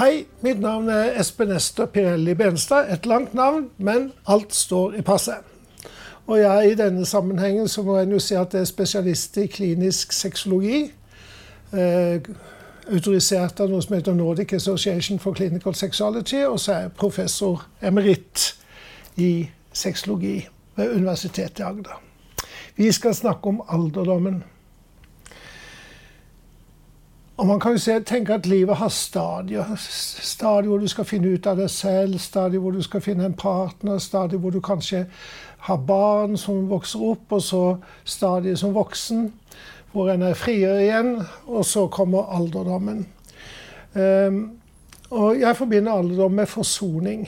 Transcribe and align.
Hei, 0.00 0.26
mitt 0.40 0.60
navn 0.60 0.88
er 0.88 1.18
Espen 1.20 1.50
Ester 1.52 1.84
Pirelli 1.86 2.32
Benstad. 2.34 2.88
Et 2.88 3.06
langt 3.06 3.34
navn, 3.34 3.66
men 3.76 4.12
alt 4.26 4.54
står 4.54 4.94
i 4.96 5.02
passet. 5.04 5.44
Og 6.26 6.38
jeg, 6.38 6.70
i 6.70 6.74
denne 6.74 7.04
sammenhengen 7.06 7.68
så 7.68 7.82
må 7.84 7.98
jeg 7.98 8.08
jo 8.08 8.20
si 8.24 8.34
at 8.34 8.54
jeg 8.56 8.64
er 8.64 8.70
spesialist 8.70 9.36
i 9.36 9.44
klinisk 9.46 10.14
sexologi. 10.16 10.78
Eh, 11.76 12.30
autorisert 12.88 13.60
av 13.60 13.68
noe 13.68 13.84
som 13.84 13.98
heter 13.98 14.16
Nordic 14.16 14.54
Association 14.56 15.20
for 15.20 15.36
Clinical 15.36 15.76
Sexuality. 15.76 16.46
Og 16.48 16.56
så 16.64 16.72
er 16.72 16.86
jeg 16.86 16.94
professor 16.96 17.66
emeritt 17.82 18.54
i 19.20 19.50
sexologi 19.72 20.38
ved 20.80 20.96
Universitetet 20.96 21.60
i 21.60 21.66
Agder. 21.68 22.00
Vi 22.76 22.88
skal 22.92 23.14
snakke 23.14 23.52
om 23.52 23.60
alderdommen. 23.68 24.40
Og 27.40 27.46
man 27.46 27.60
kan 27.60 27.72
jo 27.72 27.78
se, 27.80 27.94
tenke 28.04 28.34
at 28.34 28.46
livet 28.46 28.76
har 28.76 28.88
stadier. 28.92 29.64
Stadier 29.76 30.68
hvor 30.68 30.78
du 30.78 30.88
skal 30.92 31.06
finne 31.08 31.30
ut 31.32 31.46
av 31.48 31.56
deg 31.56 31.70
selv, 31.72 32.18
stadier 32.20 32.60
hvor 32.60 32.74
du 32.76 32.82
skal 32.84 33.00
finne 33.00 33.24
en 33.24 33.36
partner, 33.36 33.96
stadier 33.98 34.42
hvor 34.42 34.52
du 34.52 34.60
kanskje 34.60 35.06
har 35.64 35.78
barn 35.88 36.36
som 36.36 36.66
vokser 36.68 37.00
opp, 37.00 37.32
og 37.32 37.40
så 37.40 37.62
stadier 38.04 38.60
som 38.60 38.76
voksen, 38.76 39.30
hvor 39.92 40.12
en 40.12 40.26
er 40.28 40.36
friere 40.36 40.82
igjen, 40.82 41.14
og 41.48 41.64
så 41.64 41.86
kommer 41.88 42.28
alderdommen. 42.28 43.06
Um, 43.96 44.60
og 45.08 45.40
jeg 45.40 45.56
forbinder 45.56 45.96
alderdom 45.96 46.36
med 46.42 46.46
forsoning. 46.46 47.24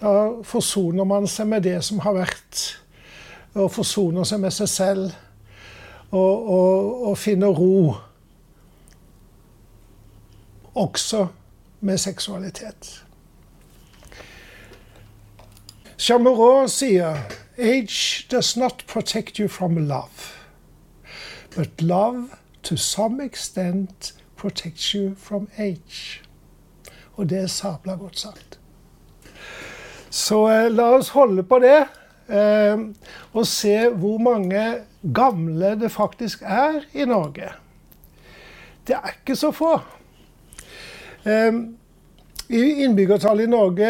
Da 0.00 0.16
forsoner 0.48 1.04
man 1.04 1.28
seg 1.28 1.52
med 1.52 1.68
det 1.68 1.82
som 1.84 2.00
har 2.08 2.16
vært, 2.22 2.64
og 3.52 3.68
forsoner 3.68 4.24
seg 4.24 4.40
med 4.48 4.56
seg 4.62 4.74
selv, 4.80 5.06
og, 6.08 6.52
og, 6.56 7.08
og 7.12 7.18
finner 7.20 7.52
ro 7.52 7.98
også 10.76 11.26
med 11.80 11.98
seksualitet. 11.98 13.04
Chamorro 15.98 16.66
sier 16.68 17.16
Age 17.58 18.26
does 18.30 18.56
not 18.56 18.84
protect 18.86 19.38
you 19.38 19.48
from 19.48 19.76
love, 19.76 20.36
but 21.56 21.80
love 21.80 22.28
to 22.62 22.76
some 22.76 23.24
extent 23.24 24.12
protects 24.36 24.92
you 24.92 25.14
from 25.16 25.48
age. 25.56 26.22
Og 27.14 27.30
det 27.30 27.38
er 27.38 27.46
sabla 27.46 27.94
godt 27.94 28.18
sagt. 28.18 28.58
Så 30.10 30.46
eh, 30.48 30.70
la 30.72 30.90
oss 30.98 31.08
holde 31.08 31.42
på 31.42 31.58
det, 31.58 31.86
eh, 32.28 32.78
og 33.32 33.46
se 33.46 33.88
hvor 33.88 34.18
mange 34.18 34.62
gamle 35.14 35.74
det 35.80 35.92
faktisk 35.92 36.42
er 36.42 36.82
i 36.92 37.04
Norge. 37.04 37.50
Det 38.86 38.96
er 38.96 39.16
ikke 39.16 39.36
så 39.36 39.50
få. 39.50 39.78
Ehm, 41.26 41.76
innbyggertallet 42.50 43.46
i 43.46 43.50
Norge 43.50 43.88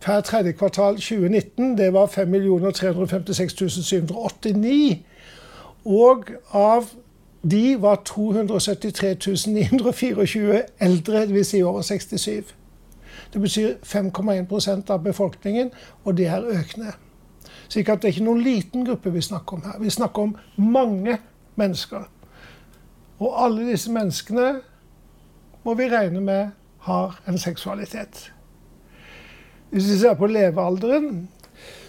per 0.00 0.20
tredje 0.20 0.52
kvartal 0.52 0.94
2019 0.94 1.78
det 1.78 1.92
var 1.92 2.06
5 2.06 2.32
356 2.72 3.52
789. 3.84 5.04
Og 5.84 6.24
av 6.52 6.84
de 7.50 7.82
var 7.82 8.02
273 8.04 9.46
924 9.46 10.62
eldre, 10.80 11.26
dvs. 11.26 11.46
Si 11.46 11.62
over 11.62 11.82
67. 11.82 12.54
Det 13.32 13.40
betyr 13.40 13.74
5,1% 13.82 14.90
av 14.90 15.02
befolkningen, 15.02 15.70
og 16.04 16.16
det 16.16 16.26
er 16.26 16.44
økende. 16.44 16.92
Så 17.68 17.78
det 17.78 17.88
er 17.88 18.06
ikke 18.06 18.24
noen 18.24 18.42
liten 18.42 18.86
gruppe 18.86 19.12
vi 19.12 19.20
snakker 19.20 19.56
om 19.56 19.62
her. 19.64 19.80
Vi 19.80 19.90
snakker 19.90 20.22
om 20.22 20.36
mange 20.56 21.18
mennesker. 21.56 22.08
Og 23.18 23.44
alle 23.44 23.66
disse 23.70 23.92
menneskene 23.92 24.60
må 25.64 25.74
vi 25.74 25.88
regne 25.88 26.20
med 26.20 26.57
har 26.88 27.18
en 27.28 27.38
seksualitet. 27.38 28.28
Hvis 29.70 29.90
vi 29.92 29.98
ser 30.00 30.16
på 30.16 30.28
levealderen, 30.32 31.28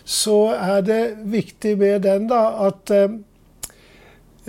så 0.04 0.52
er 0.58 0.82
det 0.84 1.02
viktig 1.32 1.78
med 1.80 2.04
den 2.04 2.28
da 2.30 2.42
at 2.68 2.92
eh, 2.92 3.16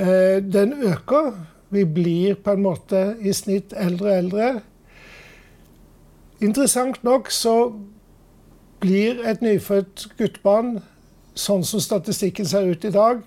eh, 0.00 0.38
den 0.43 0.75
øker. 0.83 1.33
Vi 1.71 1.84
blir 1.84 2.34
på 2.34 2.56
en 2.56 2.65
måte 2.65 3.15
i 3.22 3.33
snitt 3.37 3.75
eldre 3.77 4.11
og 4.11 4.16
eldre. 4.16 4.49
Interessant 6.41 7.05
nok 7.05 7.31
så 7.31 7.72
blir 8.81 9.21
et 9.28 9.43
nyfødt 9.44 10.09
guttebarn, 10.19 10.78
sånn 11.37 11.62
som 11.69 11.82
statistikken 11.84 12.49
ser 12.49 12.67
ut 12.67 12.84
i 12.84 12.93
dag, 12.94 13.21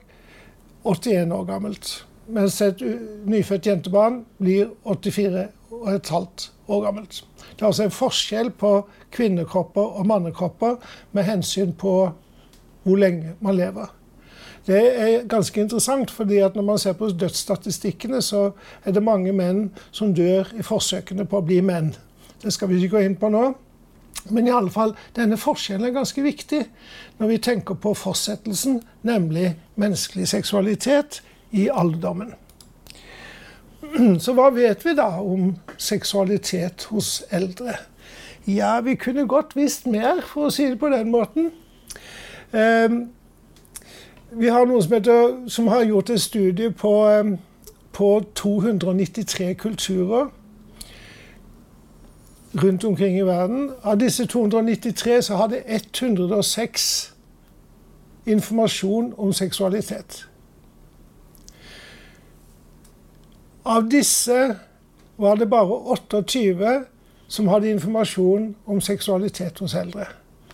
81 0.84 1.32
år 1.32 1.46
gammelt. 1.48 1.92
Mens 2.28 2.58
et 2.66 2.82
nyfødt 3.30 3.70
jentebarn 3.70 4.24
blir 4.42 4.74
84 4.84 5.46
og 5.82 5.90
et 5.94 6.10
halvt 6.10 6.52
år 6.68 6.86
gammelt. 6.86 7.24
Det 7.54 7.62
er 7.62 7.70
altså 7.70 7.88
en 7.88 7.96
forskjell 7.96 8.52
på 8.60 8.76
kvinnekropper 9.14 10.00
og 10.00 10.08
mannekropper 10.08 10.78
med 11.12 11.28
hensyn 11.28 11.74
på 11.74 11.98
hvor 12.84 13.00
lenge 13.00 13.36
man 13.42 13.56
lever. 13.56 13.92
Det 14.68 14.80
er 14.80 15.26
ganske 15.28 15.62
interessant, 15.62 16.12
fordi 16.12 16.38
at 16.38 16.56
når 16.56 16.64
man 16.64 16.80
ser 16.80 16.94
på 16.94 17.10
dødsstatistikkene, 17.10 18.22
så 18.22 18.52
er 18.86 18.92
det 18.92 19.04
mange 19.04 19.34
menn 19.36 19.72
som 19.92 20.14
dør 20.16 20.54
i 20.56 20.64
forsøkene 20.64 21.26
på 21.28 21.42
å 21.42 21.46
bli 21.46 21.60
menn. 21.62 21.92
Det 22.44 22.54
skal 22.54 22.72
vi 22.72 22.80
ikke 22.80 22.96
gå 22.96 23.04
inn 23.04 23.18
på 23.20 23.32
nå. 23.32 23.50
Men 24.32 24.48
i 24.48 24.54
alle 24.56 24.72
fall, 24.72 24.94
denne 25.16 25.36
forskjellen 25.40 25.90
er 25.90 25.98
ganske 25.98 26.24
viktig 26.24 26.62
når 27.20 27.28
vi 27.28 27.42
tenker 27.44 27.76
på 27.76 27.92
fortsettelsen, 27.98 28.80
nemlig 29.04 29.50
menneskelig 29.76 30.30
seksualitet 30.32 31.20
i 31.52 31.68
alderdommen. 31.68 32.32
Så 34.24 34.34
hva 34.34 34.50
vet 34.54 34.86
vi 34.86 34.96
da 34.98 35.08
om 35.22 35.56
seksualitet 35.78 36.88
hos 36.90 37.24
eldre? 37.32 37.76
Ja, 38.48 38.80
vi 38.82 38.96
kunne 38.96 39.28
godt 39.28 39.56
visst 39.56 39.88
mer, 39.88 40.22
for 40.28 40.50
å 40.50 40.54
si 40.54 40.66
det 40.68 40.80
på 40.82 40.90
den 40.92 41.12
måten. 41.14 41.52
Um, 42.52 42.98
vi 44.34 44.50
har 44.50 44.66
noen 44.66 44.82
som, 44.84 44.96
heter, 44.98 45.36
som, 45.48 45.70
har 45.72 45.86
gjort 45.86 46.10
et 46.10 46.22
studie 46.22 46.72
på, 46.74 46.94
um, 47.08 47.38
på 47.94 48.10
293 48.36 49.54
kulturer 49.54 50.28
rundt 52.64 52.84
omkring 52.84 53.18
i 53.18 53.26
verden. 53.26 53.72
Av 53.84 53.98
disse 54.02 54.26
293 54.26 55.22
så 55.30 55.38
hadde 55.38 55.64
106 55.66 57.14
informasjon 58.26 59.14
om 59.18 59.34
seksualitet. 59.34 60.26
Av 63.64 63.86
disse 63.90 64.56
var 65.16 65.36
det 65.40 65.48
bare 65.50 65.78
28 65.96 66.74
som 67.28 67.48
hadde 67.48 67.72
informasjon 67.72 68.56
om 68.66 68.82
seksualitet 68.82 69.60
hos 69.64 69.76
eldre. 69.76 70.06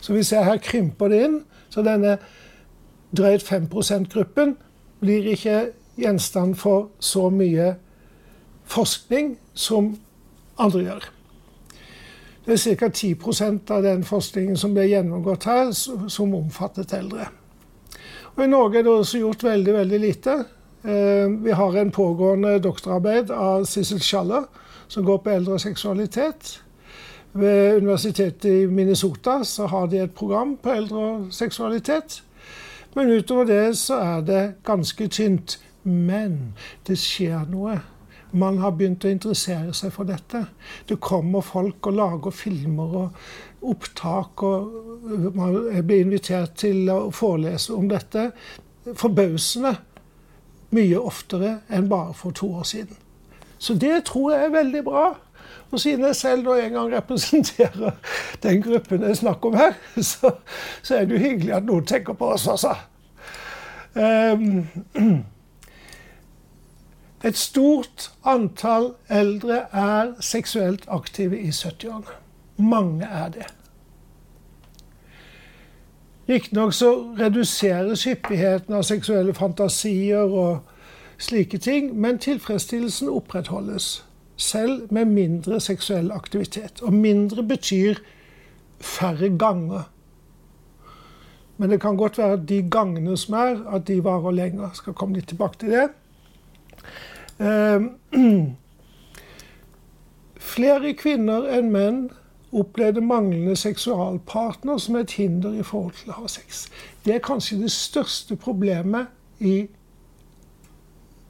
Så 0.01 0.13
vi 0.13 0.23
ser 0.23 0.45
her 0.45 0.61
krymper 0.63 1.09
det 1.09 1.23
inn. 1.25 1.39
Så 1.69 1.81
denne 1.85 2.17
drøyt 3.15 3.43
5 3.43 3.67
%-gruppen 3.73 4.55
blir 5.01 5.31
ikke 5.33 5.71
gjenstand 5.99 6.55
for 6.55 6.89
så 6.99 7.29
mye 7.29 7.73
forskning 8.69 9.37
som 9.53 9.95
andre 10.59 10.83
gjør. 10.83 11.09
Det 12.45 12.55
er 12.55 12.75
ca. 12.75 12.87
10% 12.89 13.71
av 13.73 13.83
den 13.83 14.03
forskningen 14.03 14.57
som 14.57 14.73
ble 14.73 14.87
gjennomgått 14.89 15.45
her, 15.49 15.71
som 15.73 16.33
omfattet 16.33 16.93
eldre. 16.93 17.27
Og 18.35 18.43
I 18.45 18.49
Norge 18.49 18.79
er 18.79 18.87
det 18.87 18.93
også 18.93 19.19
gjort 19.21 19.43
veldig, 19.43 19.73
veldig 19.73 19.99
lite. 19.99 20.37
Eh, 20.83 21.29
vi 21.43 21.51
har 21.51 21.75
en 21.75 21.91
pågående 21.91 22.59
doktorarbeid 22.59 23.31
av 23.31 23.63
Sissel 23.65 23.99
Schaller 23.99 24.43
som 24.87 25.05
går 25.05 25.17
på 25.17 25.29
eldre 25.29 25.59
seksualitet. 25.59 26.59
Ved 27.31 27.75
universitetet 27.77 28.45
i 28.45 28.67
Minnesota 28.67 29.43
så 29.43 29.67
har 29.67 29.87
de 29.87 29.99
et 29.99 30.15
program 30.15 30.57
på 30.57 30.71
eldre 30.71 31.31
seksualitet. 31.31 32.21
Men 32.95 33.11
utover 33.11 33.45
det 33.45 33.77
så 33.77 33.99
er 33.99 34.21
det 34.21 34.43
ganske 34.63 35.07
tynt. 35.07 35.59
Men 35.83 36.55
det 36.87 36.97
skjer 36.99 37.43
noe. 37.51 37.79
Man 38.31 38.57
har 38.61 38.71
begynt 38.77 39.05
å 39.05 39.11
interessere 39.11 39.73
seg 39.73 39.91
for 39.93 40.07
dette. 40.07 40.45
Det 40.87 40.99
kommer 41.01 41.41
folk 41.41 41.87
og 41.89 41.97
lager 41.97 42.31
filmer 42.35 42.97
og 43.03 43.69
opptak, 43.73 44.43
og 44.43 45.35
man 45.35 45.55
blir 45.83 46.05
invitert 46.05 46.55
til 46.61 46.89
å 46.93 47.09
forelese 47.11 47.73
om 47.73 47.89
dette. 47.89 48.29
Forbausende 48.95 49.75
mye 50.75 50.99
oftere 50.99 51.59
enn 51.69 51.89
bare 51.89 52.13
for 52.13 52.35
to 52.35 52.51
år 52.59 52.63
siden. 52.63 52.97
Så 53.59 53.73
det 53.73 54.03
tror 54.05 54.31
jeg 54.33 54.45
er 54.45 54.53
veldig 54.53 54.83
bra. 54.83 55.07
Og 55.71 55.79
siden 55.79 56.05
jeg 56.05 56.15
selv 56.15 56.45
da 56.45 56.55
en 56.57 56.73
gang 56.73 56.93
representerer 56.93 57.91
den 58.43 58.61
gruppen 58.61 59.01
det 59.01 59.09
er 59.09 59.19
snakk 59.19 59.45
om 59.45 59.57
her, 59.57 59.73
så, 60.11 60.31
så, 60.81 60.95
er 60.95 61.05
det 61.05 61.17
jo 61.17 61.25
hyggelig 61.25 61.53
at 61.53 61.67
noen 61.67 61.85
tenker 61.85 62.17
på 62.17 62.31
oss 62.33 62.47
altså. 62.47 62.75
Um, 63.93 64.67
et 67.23 67.37
stort 67.37 68.11
antall 68.23 68.93
eldre 69.09 69.65
er 69.75 70.13
seksuelt 70.23 70.85
aktive 70.87 71.39
i 71.39 71.49
70-årene. 71.49 72.17
Mange 72.57 73.05
er 73.05 73.29
det. 73.29 73.47
Riktignok 76.29 76.73
så 76.73 77.15
reduseres 77.19 78.03
hyppigheten 78.03 78.75
av 78.77 78.83
seksuelle 78.85 79.33
fantasier 79.33 80.29
og 80.29 80.59
slike 81.17 81.57
ting, 81.57 81.95
men 81.97 82.19
tilfredsstillelsen 82.19 83.09
opprettholdes. 83.09 84.05
selv 84.39 84.93
med 84.93 85.05
mindre 85.05 85.59
seksuell 85.59 86.11
aktivitet. 86.11 86.81
Og 86.81 86.93
mindre 86.93 87.43
betyr 87.43 87.95
færre 88.79 89.37
ganger. 89.37 89.81
Men 91.57 91.69
det 91.69 91.81
kan 91.81 91.97
godt 91.97 92.17
være 92.17 92.33
at 92.33 92.49
de 92.49 92.69
gangene 92.71 93.17
som 93.17 93.33
er, 93.33 93.75
at 93.75 93.87
de 93.87 94.03
varer 94.03 94.31
lenger. 94.31 94.69
Skal 94.73 94.93
komme 94.93 95.15
litt 95.15 95.27
tilbake 95.27 95.59
til 95.59 95.69
det. 95.69 95.89
Uh, 97.39 97.83
flere 100.53 100.93
kvinner 100.93 101.49
enn 101.57 101.71
menn 101.71 101.99
opplevde 102.51 103.01
manglende 103.01 103.55
seksualpartner 103.55 104.77
som 104.77 104.95
et 104.95 105.11
hinder 105.11 105.53
i 105.53 105.63
forhold 105.65 105.93
til 105.99 106.13
å 106.13 106.21
ha 106.21 106.31
sex. 106.31 106.65
Det 107.05 107.15
er 107.15 107.25
kanskje 107.25 107.61
det 107.61 107.71
største 107.73 108.37
problemet 108.39 109.11
i, 109.39 109.67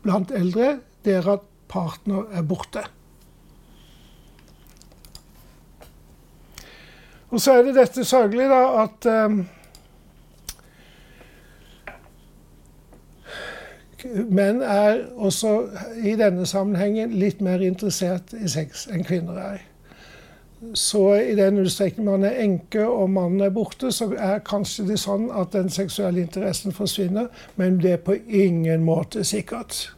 blant 0.04 0.32
eldre. 0.32 0.78
Det 1.06 1.20
er 1.20 1.28
at 1.36 1.46
partner 1.70 2.26
er 2.34 2.48
borte. 2.48 2.86
Og 7.30 7.42
så 7.42 7.60
er 7.60 7.68
det 7.68 7.76
dette 7.78 8.04
sørgelige, 8.08 8.50
da, 8.50 8.84
at 8.84 9.06
um, 9.30 9.42
Menn 14.32 14.62
er 14.64 15.02
også 15.20 15.50
i 16.00 16.14
denne 16.16 16.46
sammenhengen 16.48 17.12
litt 17.20 17.42
mer 17.44 17.60
interessert 17.60 18.32
i 18.34 18.48
sex 18.48 18.88
enn 18.88 19.04
kvinner 19.04 19.36
er. 19.44 19.69
Så 20.74 21.14
i 21.16 21.36
den 21.36 21.58
utstrekning 21.58 22.06
man 22.10 22.26
er 22.28 22.42
enke 22.44 22.84
og 22.84 23.10
mannen 23.10 23.42
er 23.42 23.54
borte, 23.56 23.94
så 23.96 24.10
er 24.12 24.42
kanskje 24.44 24.90
det 24.90 24.98
sånn 25.00 25.30
at 25.32 25.54
den 25.56 25.72
seksuelle 25.72 26.26
interessen 26.26 26.76
forsvinner, 26.76 27.30
men 27.56 27.80
det 27.80 27.94
er 27.96 28.04
på 28.04 28.18
ingen 28.28 28.84
måte 28.84 29.24
sikkert. 29.24 29.94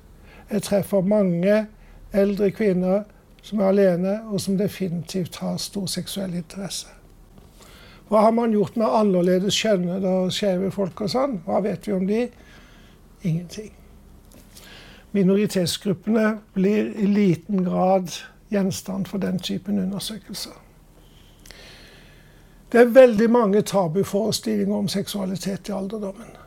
Jeg 0.51 0.67
treffer 0.67 1.01
mange 1.01 1.65
eldre 2.13 2.51
kvinner 2.53 3.03
som 3.41 3.59
er 3.59 3.71
alene, 3.71 4.19
og 4.29 4.41
som 4.41 4.57
definitivt 4.57 5.39
har 5.41 5.57
stor 5.57 5.87
seksuell 5.89 6.35
interesse. 6.37 6.91
Hva 8.11 8.27
har 8.27 8.33
man 8.35 8.53
gjort 8.53 8.77
med 8.77 8.91
annerledes 8.91 9.57
kjønnede 9.57 10.09
og 10.25 10.33
skeive 10.35 10.69
folk 10.75 11.01
og 11.01 11.09
sånn? 11.09 11.39
Hva 11.45 11.61
vet 11.65 11.87
vi 11.87 11.93
om 11.95 12.05
de? 12.05 12.25
Ingenting. 13.23 13.71
Minoritetsgruppene 15.15 16.35
blir 16.53 16.91
i 16.99 17.07
liten 17.07 17.63
grad 17.65 18.11
gjenstand 18.51 19.07
for 19.07 19.17
den 19.17 19.39
typen 19.39 19.79
undersøkelser. 19.79 20.57
Det 22.71 22.79
er 22.79 22.93
veldig 22.95 23.29
mange 23.31 23.61
tabuforestillinger 23.61 24.75
om 24.75 24.87
seksualitet 24.87 25.69
i 25.69 25.75
alderdommen. 25.75 26.37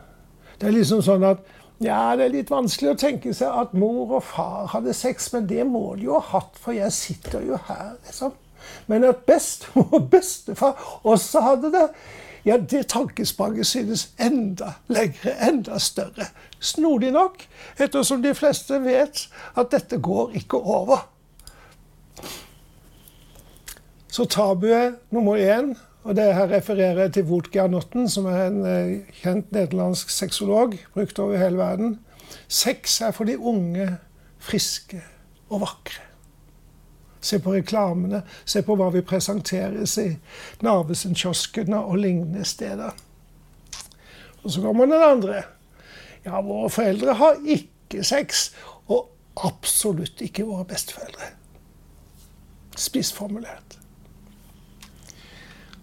Det 0.61 0.69
er 0.69 0.77
liksom 0.79 1.03
sånn 1.05 1.27
at 1.29 1.43
ja, 1.83 2.15
det 2.17 2.29
er 2.29 2.33
litt 2.33 2.53
vanskelig 2.53 2.93
å 2.93 2.99
tenke 2.99 3.35
seg 3.35 3.51
at 3.51 3.75
mor 3.77 4.15
og 4.21 4.23
far 4.25 4.71
hadde 4.73 4.95
sex, 4.97 5.33
men 5.35 5.49
det 5.51 5.67
må 5.67 5.97
de 5.99 6.07
jo 6.07 6.17
ha 6.17 6.39
hatt, 6.39 6.55
for 6.57 6.73
jeg 6.73 6.95
sitter 6.95 7.45
jo 7.45 7.59
her, 7.69 7.97
liksom. 8.07 8.33
Men 8.89 9.05
at 9.05 9.27
bestemor 9.29 9.91
og 9.99 10.07
bestefar 10.13 10.79
også 11.03 11.43
hadde 11.45 11.73
det, 11.75 11.89
ja, 12.45 12.57
det 12.57 12.87
tankespranget 12.93 13.67
synes 13.67 14.07
enda 14.21 14.75
lengre, 14.93 15.35
enda 15.49 15.79
større. 15.81 16.29
Snodig 16.61 17.11
nok, 17.13 17.45
ettersom 17.77 18.23
de 18.25 18.33
fleste 18.37 18.81
vet 18.85 19.27
at 19.57 19.73
dette 19.73 19.99
går 20.01 20.39
ikke 20.41 20.61
over. 20.61 21.09
Så 24.15 24.25
tabuet 24.31 24.95
nummer 25.11 25.35
én, 25.37 25.73
og 26.05 26.15
det 26.15 26.35
her 26.37 26.47
refererer 26.53 27.01
jeg 27.01 27.13
til 27.17 27.25
Wutger 27.27 27.67
Notten, 27.67 28.07
som 28.09 28.29
er 28.31 28.45
en 28.47 28.61
eh, 28.63 28.93
kjent 29.25 29.51
nederlandsk 29.51 30.13
sexolog, 30.15 30.77
brukt 30.95 31.19
over 31.19 31.41
hele 31.41 31.59
verden. 31.59 31.97
Sex 32.47 33.01
er 33.03 33.11
for 33.11 33.27
de 33.27 33.35
unge, 33.39 33.89
friske 34.39 35.03
og 35.49 35.65
vakre. 35.65 36.07
Se 37.25 37.41
på 37.43 37.57
reklamene, 37.57 38.23
se 38.47 38.63
på 38.63 38.79
hva 38.79 38.93
vi 38.95 39.03
presenteres 39.03 39.97
i 39.99 40.09
Narvesen-kioskene 40.63 41.83
og 41.83 41.99
lignende 42.05 42.47
steder. 42.47 42.95
Og 44.45 44.51
så 44.51 44.63
kommer 44.63 44.87
den 44.87 45.03
andre. 45.03 45.43
Ja, 46.25 46.39
våre 46.39 46.71
foreldre 46.71 47.19
har 47.19 47.41
ikke 47.43 48.07
sex, 48.07 48.53
og 48.87 49.09
absolutt 49.43 50.23
ikke 50.23 50.47
våre 50.47 50.69
besteforeldre. 50.71 51.33
Spissformulert. 52.77 53.81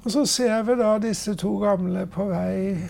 Og 0.03 0.12
så 0.12 0.25
ser 0.25 0.63
vi 0.63 0.75
da 0.80 0.95
disse 1.01 1.36
to 1.38 1.56
gamle 1.62 2.07
på 2.09 2.25
vei 2.31 2.89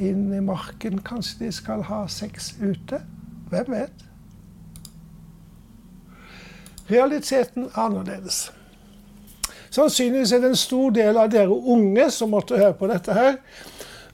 inn 0.00 0.32
i 0.32 0.40
marken. 0.40 1.02
Kanskje 1.04 1.44
de 1.44 1.52
skal 1.52 1.84
ha 1.84 2.06
sex 2.08 2.54
ute? 2.62 3.02
Hvem 3.50 3.70
vet? 3.74 4.04
Realiteten 6.90 7.64
er 7.64 7.78
annerledes. 7.78 8.52
Sannsynligvis 9.70 10.32
er 10.32 10.40
det 10.40 10.52
en 10.52 10.56
stor 10.56 10.90
del 10.94 11.16
av 11.18 11.30
dere 11.32 11.52
unge 11.52 12.06
som 12.14 12.30
måtte 12.30 12.58
høre 12.60 12.76
på 12.78 12.88
dette 12.88 13.14
her, 13.16 13.38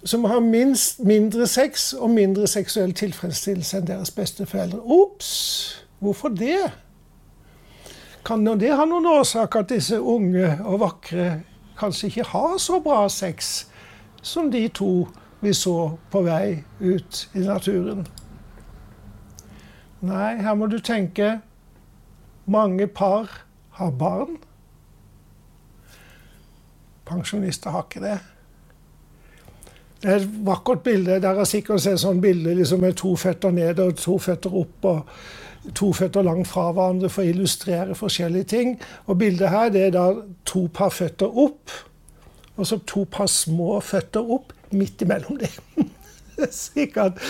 som 0.04 0.24
har 0.24 0.40
minst 0.40 1.02
mindre 1.04 1.46
sex 1.46 1.92
og 1.92 2.10
mindre 2.14 2.46
seksuell 2.48 2.94
tilfredsstillelse 2.96 3.78
enn 3.78 3.90
deres 3.90 4.10
besteforeldre. 4.16 4.80
Ops! 4.80 5.30
Hvorfor 6.00 6.32
det? 6.32 6.70
Kan 8.24 8.46
det 8.60 8.72
ha 8.72 8.86
noen 8.88 9.06
årsak 9.06 9.58
at 9.60 9.68
disse 9.68 10.00
unge 10.00 10.54
og 10.64 10.80
vakre 10.80 11.26
kanskje 11.81 12.11
ikke 12.11 12.29
har 12.32 12.59
så 12.61 12.81
bra 12.85 13.03
sex 13.09 13.67
som 14.23 14.50
de 14.53 14.67
to 14.69 15.09
vi 15.41 15.55
så 15.56 15.97
på 16.12 16.23
vei 16.27 16.61
ut 16.81 17.29
i 17.35 17.44
naturen. 17.47 18.05
Nei, 20.05 20.37
her 20.41 20.56
må 20.56 20.69
du 20.69 20.79
tenke 20.85 21.38
mange 22.50 22.87
par 22.87 23.29
har 23.81 23.91
barn. 23.97 24.37
Pensjonister 27.09 27.73
har 27.75 27.88
ikke 27.88 28.05
det. 28.05 28.19
Det 30.00 30.09
er 30.09 30.23
et 30.23 30.31
vakkert 30.47 30.85
bilde. 30.85 31.19
Dere 31.21 31.43
har 31.43 31.49
sikkert 31.49 31.85
sett 31.85 32.00
sånn 32.00 32.23
bilde 32.25 32.55
liksom 32.56 32.81
med 32.85 32.97
to 33.00 33.12
føtter 33.21 33.53
ned 33.53 33.81
og 33.82 33.99
to 34.00 34.17
føtter 34.21 34.56
opp. 34.56 34.85
og 34.85 35.06
To 35.78 35.93
føtter 35.94 36.26
langt 36.26 36.49
fra 36.50 36.70
hverandre 36.72 37.11
for 37.12 37.22
å 37.22 37.31
illustrere 37.31 37.94
forskjellige 37.99 38.50
ting. 38.52 38.75
Og 39.06 39.20
bildet 39.20 39.52
her 39.52 39.70
det 39.72 39.87
er 39.88 39.94
da 39.94 40.06
to 40.49 40.67
par 40.75 40.93
føtter 40.94 41.31
opp, 41.31 41.70
og 42.56 42.67
så 42.67 42.81
to 42.87 43.06
par 43.11 43.31
små 43.31 43.78
føtter 43.84 44.26
opp 44.34 44.52
midt 44.76 45.02
imellom 45.02 45.38
dem. 45.40 45.90
Sikkert 46.50 47.20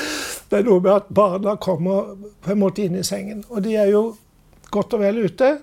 det 0.51 0.61
er 0.61 0.67
noe 0.67 0.83
med 0.83 0.93
at 0.95 1.11
barna 1.15 1.57
kommer 1.61 2.15
på 2.43 2.55
en 2.55 2.63
måte 2.63 2.85
inn 2.85 2.99
i 2.99 3.07
sengen. 3.07 3.45
Og 3.51 3.63
de 3.67 3.77
er 3.79 3.93
jo 3.93 4.15
godt 4.75 4.97
og 4.97 5.05
vel 5.05 5.25
ute. 5.27 5.59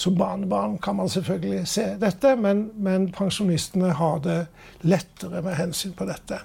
Som 0.00 0.16
barnebarn 0.16 0.78
kan 0.80 0.96
man 0.96 1.10
selvfølgelig 1.12 1.66
se 1.68 1.84
dette, 2.00 2.32
men, 2.40 2.70
men 2.80 3.10
pensjonistene 3.12 3.90
har 3.98 4.22
det 4.24 4.38
lettere 4.80 5.42
med 5.44 5.58
hensyn 5.58 5.92
på 5.96 6.06
dette. 6.08 6.38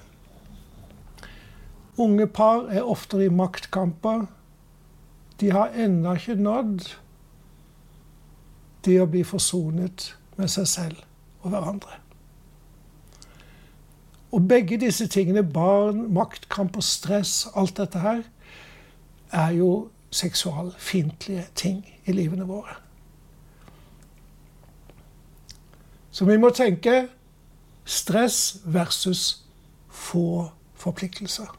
Unge 2.01 2.27
par 2.27 2.65
er 2.67 2.83
oftere 2.83 3.29
i 3.29 3.31
maktkamper. 3.31 4.25
De 5.39 5.51
har 5.51 5.73
ennå 5.75 6.15
ikke 6.15 6.35
nådd 6.39 6.87
det 8.85 8.99
å 9.01 9.09
bli 9.09 9.23
forsonet 9.27 10.11
med 10.37 10.51
seg 10.51 10.67
selv 10.69 11.01
og 11.41 11.51
hverandre. 11.51 11.99
Og 14.35 14.47
begge 14.47 14.77
disse 14.79 15.07
tingene, 15.07 15.43
barn, 15.43 16.13
maktkamp 16.13 16.77
og 16.77 16.83
stress, 16.83 17.47
alt 17.55 17.77
dette 17.77 17.99
her, 18.03 18.23
er 19.31 19.51
jo 19.55 19.69
seksualfiendtlige 20.11 21.45
ting 21.55 21.85
i 22.05 22.15
livene 22.15 22.47
våre. 22.47 22.75
Så 26.11 26.25
vi 26.25 26.37
må 26.39 26.49
tenke 26.55 27.07
stress 27.85 28.61
versus 28.65 29.43
få 29.91 30.49
forpliktelser. 30.79 31.51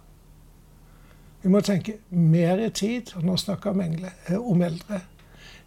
Vi 1.47 1.51
må 1.51 1.61
tenke 1.63 1.93
mer 2.11 2.59
tid, 2.75 3.13
og 3.15 3.23
nå 3.23 3.37
snakker 3.39 3.77
jeg 3.79 4.39
om 4.43 4.63
eldre. 4.67 4.97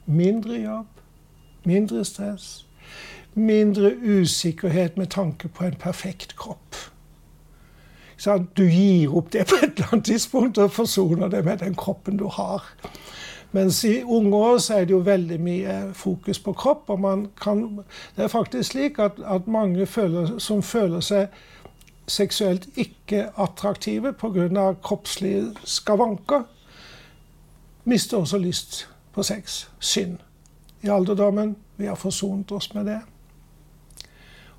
Mindre 0.06 0.58
jobb, 0.60 0.98
mindre 1.64 2.02
stress, 2.06 2.66
mindre 3.34 3.94
usikkerhet 3.96 4.98
med 4.98 5.08
tanke 5.08 5.48
på 5.48 5.64
en 5.64 5.78
perfekt 5.80 6.36
kropp. 6.36 6.76
Du 8.58 8.66
gir 8.66 9.16
opp 9.16 9.32
det 9.32 9.46
på 9.48 9.56
et 9.56 9.80
eller 9.80 9.94
annet 9.94 10.06
tidspunkt 10.06 10.60
og 10.60 10.74
forsoner 10.76 11.32
det 11.32 11.46
med 11.46 11.64
den 11.64 11.80
kroppen 11.80 12.20
du 12.20 12.28
har. 12.28 12.66
Mens 13.56 13.80
i 13.88 14.02
unge 14.04 14.36
år 14.36 14.58
så 14.58 14.82
er 14.82 14.86
det 14.86 14.98
jo 14.98 15.00
veldig 15.08 15.40
mye 15.40 15.78
fokus 15.94 16.40
på 16.40 16.54
kropp. 16.54 16.90
og 16.90 17.28
kan, 17.42 17.80
Det 18.18 18.24
er 18.24 18.28
faktisk 18.28 18.72
slik 18.72 19.00
at, 19.00 19.12
at 19.26 19.48
mange 19.48 19.86
føler, 19.86 20.40
som 20.40 20.62
føler 20.62 21.00
seg 21.00 21.28
seksuelt 22.10 22.68
ikke 22.76 23.30
attraktive 23.38 24.14
pga. 24.14 24.74
kroppslige 24.84 25.56
skavanker, 25.64 26.44
mister 27.84 28.18
også 28.18 28.38
lyst 28.38 28.90
på 29.14 29.24
sex. 29.24 29.68
Synd. 29.80 30.18
I 30.82 30.88
alderdommen. 30.88 31.56
Vi 31.78 31.86
har 31.86 31.96
forsonet 31.96 32.52
oss 32.52 32.74
med 32.74 32.86
det. 32.86 33.00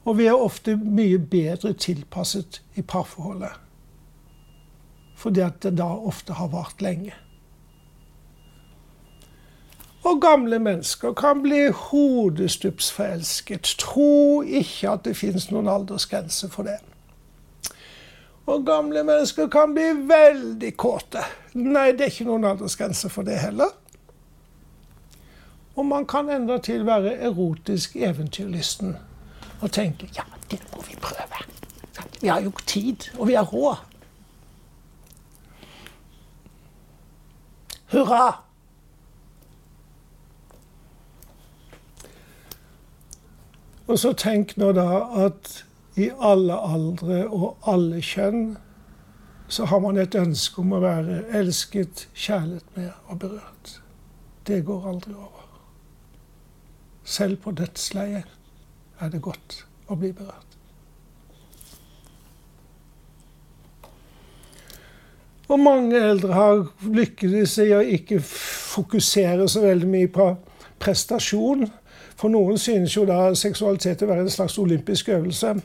Og 0.04 0.18
vi 0.18 0.26
er 0.26 0.34
ofte 0.34 0.76
mye 0.76 1.18
bedre 1.18 1.72
tilpasset 1.72 2.62
i 2.74 2.82
parforholdet. 2.82 3.52
Fordi 5.16 5.40
at 5.40 5.62
det 5.62 5.78
da 5.78 5.84
ofte 5.84 6.32
har 6.32 6.48
vart 6.48 6.82
lenge. 6.82 7.12
Og 10.04 10.20
gamle 10.20 10.58
mennesker 10.58 11.12
kan 11.12 11.42
bli 11.42 11.70
hodestupsforelsket. 11.70 13.74
Tro 13.78 14.42
ikke 14.42 14.90
at 14.90 15.04
det 15.04 15.16
fins 15.16 15.50
noen 15.50 15.68
aldersgrense 15.68 16.48
for 16.48 16.68
det. 16.68 16.78
Og 18.46 18.64
gamle 18.66 19.02
mennesker 19.04 19.48
kan 19.52 19.74
bli 19.74 19.90
veldig 20.08 20.72
kåte. 20.80 21.22
Nei, 21.54 21.90
det 21.92 22.06
er 22.06 22.14
ikke 22.14 22.28
noen 22.30 22.48
aldersgrense 22.48 23.10
for 23.12 23.26
det 23.26 23.38
heller. 23.42 23.74
Og 25.76 25.86
man 25.86 26.06
kan 26.06 26.30
endatil 26.32 26.86
være 26.86 27.14
erotisk 27.28 27.96
eventyrlysten 27.96 28.96
og 29.60 29.72
tenke 29.72 30.08
ja, 30.16 30.24
det 30.50 30.60
må 30.72 30.82
vi 30.88 30.96
prøve. 31.00 31.44
Vi 32.20 32.28
har 32.28 32.40
jo 32.40 32.52
tid, 32.66 32.96
og 33.18 33.28
vi 33.28 33.34
har 33.34 33.44
råd. 33.44 33.76
Hurra! 37.92 38.42
Og 43.90 43.98
så 43.98 44.12
tenk 44.12 44.54
nå 44.60 44.70
da 44.76 44.86
at 45.26 45.64
i 46.00 46.10
alle 46.18 46.56
aldre 46.56 47.22
og 47.28 47.70
alle 47.70 48.00
kjønn 48.04 48.56
så 49.50 49.66
har 49.66 49.80
man 49.82 49.98
et 49.98 50.14
ønske 50.14 50.62
om 50.62 50.76
å 50.76 50.82
være 50.82 51.24
elsket, 51.34 52.06
kjærlet 52.14 52.76
med 52.76 52.92
og 53.10 53.18
berørt. 53.18 53.72
Det 54.46 54.60
går 54.64 54.86
aldri 54.86 55.14
over. 55.14 55.48
Selv 57.04 57.40
på 57.42 57.50
dødsleiet 57.58 58.30
er 59.00 59.10
det 59.10 59.22
godt 59.22 59.64
å 59.90 59.98
bli 59.98 60.12
berørt. 60.14 60.46
Og 65.50 65.58
mange 65.58 65.98
eldre 65.98 66.34
har 66.34 66.62
lykkes 66.86 67.56
i 67.64 67.72
å 67.74 67.82
ikke 67.82 68.20
fokusere 68.22 69.48
så 69.50 69.64
veldig 69.64 69.88
mye 69.90 70.10
på 70.14 70.28
prestasjon. 70.78 71.66
For 72.14 72.30
noen 72.30 72.58
synes 72.60 72.94
jo 72.94 73.02
da 73.08 73.32
seksualitet 73.34 74.04
å 74.06 74.12
være 74.12 74.28
en 74.28 74.30
slags 74.30 74.58
olympisk 74.62 75.10
øvelse. 75.10 75.56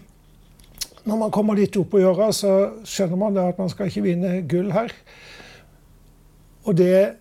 Når 1.06 1.20
man 1.22 1.32
kommer 1.32 1.58
litt 1.58 1.78
opp 1.78 1.94
i 1.94 2.04
åra, 2.06 2.32
så 2.34 2.52
skjønner 2.88 3.20
man 3.22 3.38
at 3.38 3.60
man 3.62 3.70
skal 3.70 3.92
ikke 3.92 4.06
vinne 4.08 4.40
gull 4.50 4.72
her. 4.74 4.94
Og 6.66 6.78
det, 6.78 7.18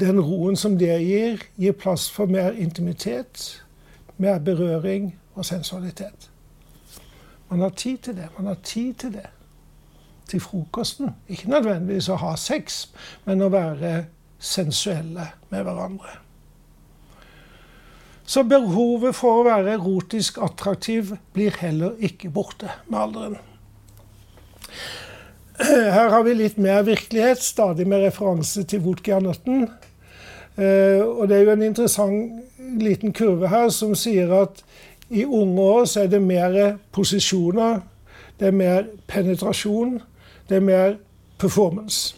den 0.00 0.20
roen 0.20 0.56
som 0.56 0.76
det 0.78 0.92
gir, 1.00 1.40
gir 1.56 1.76
plass 1.80 2.10
for 2.12 2.28
mer 2.28 2.52
intimitet, 2.52 3.64
mer 4.20 4.38
berøring 4.44 5.14
og 5.34 5.48
sensualitet. 5.48 6.28
Man 7.48 7.64
har 7.64 7.72
tid 7.72 7.98
til 7.98 8.16
det. 8.16 8.28
Man 8.36 8.46
har 8.46 8.60
tid 8.64 8.94
til 8.94 9.12
det 9.16 9.26
til 10.30 10.40
frokosten. 10.40 11.14
Ikke 11.28 11.50
nødvendigvis 11.50 12.08
å 12.08 12.18
ha 12.20 12.34
sex, 12.38 12.84
men 13.26 13.42
å 13.42 13.50
være 13.50 14.04
sensuelle 14.38 15.26
med 15.50 15.64
hverandre. 15.66 16.20
Så 18.30 18.44
behovet 18.46 19.16
for 19.18 19.40
å 19.40 19.46
være 19.48 19.74
erotisk 19.74 20.38
attraktiv 20.44 21.16
blir 21.34 21.56
heller 21.58 21.96
ikke 21.98 22.30
borte 22.30 22.70
med 22.86 22.98
alderen. 23.00 23.38
Her 25.60 26.12
har 26.14 26.22
vi 26.24 26.36
litt 26.38 26.58
mer 26.62 26.84
virkelighet, 26.86 27.42
stadig 27.42 27.88
med 27.90 28.04
referanse 28.04 28.62
til 28.70 28.84
Wutgernutten. 28.84 29.66
Eh, 30.56 31.02
og 31.02 31.26
det 31.28 31.36
er 31.36 31.42
jo 31.42 31.56
en 31.56 31.64
interessant 31.66 32.70
liten 32.80 33.12
kurve 33.16 33.50
her 33.50 33.68
som 33.74 33.96
sier 33.98 34.30
at 34.36 34.62
i 35.10 35.24
unge 35.26 35.60
år 35.60 35.88
så 35.90 36.04
er 36.04 36.12
det 36.12 36.22
mer 36.22 36.54
posisjoner, 36.94 37.80
det 38.38 38.46
er 38.48 38.54
mer 38.56 38.86
penetrasjon, 39.10 39.98
det 40.48 40.60
er 40.60 40.64
mer 40.64 40.94
performance. 41.38 42.14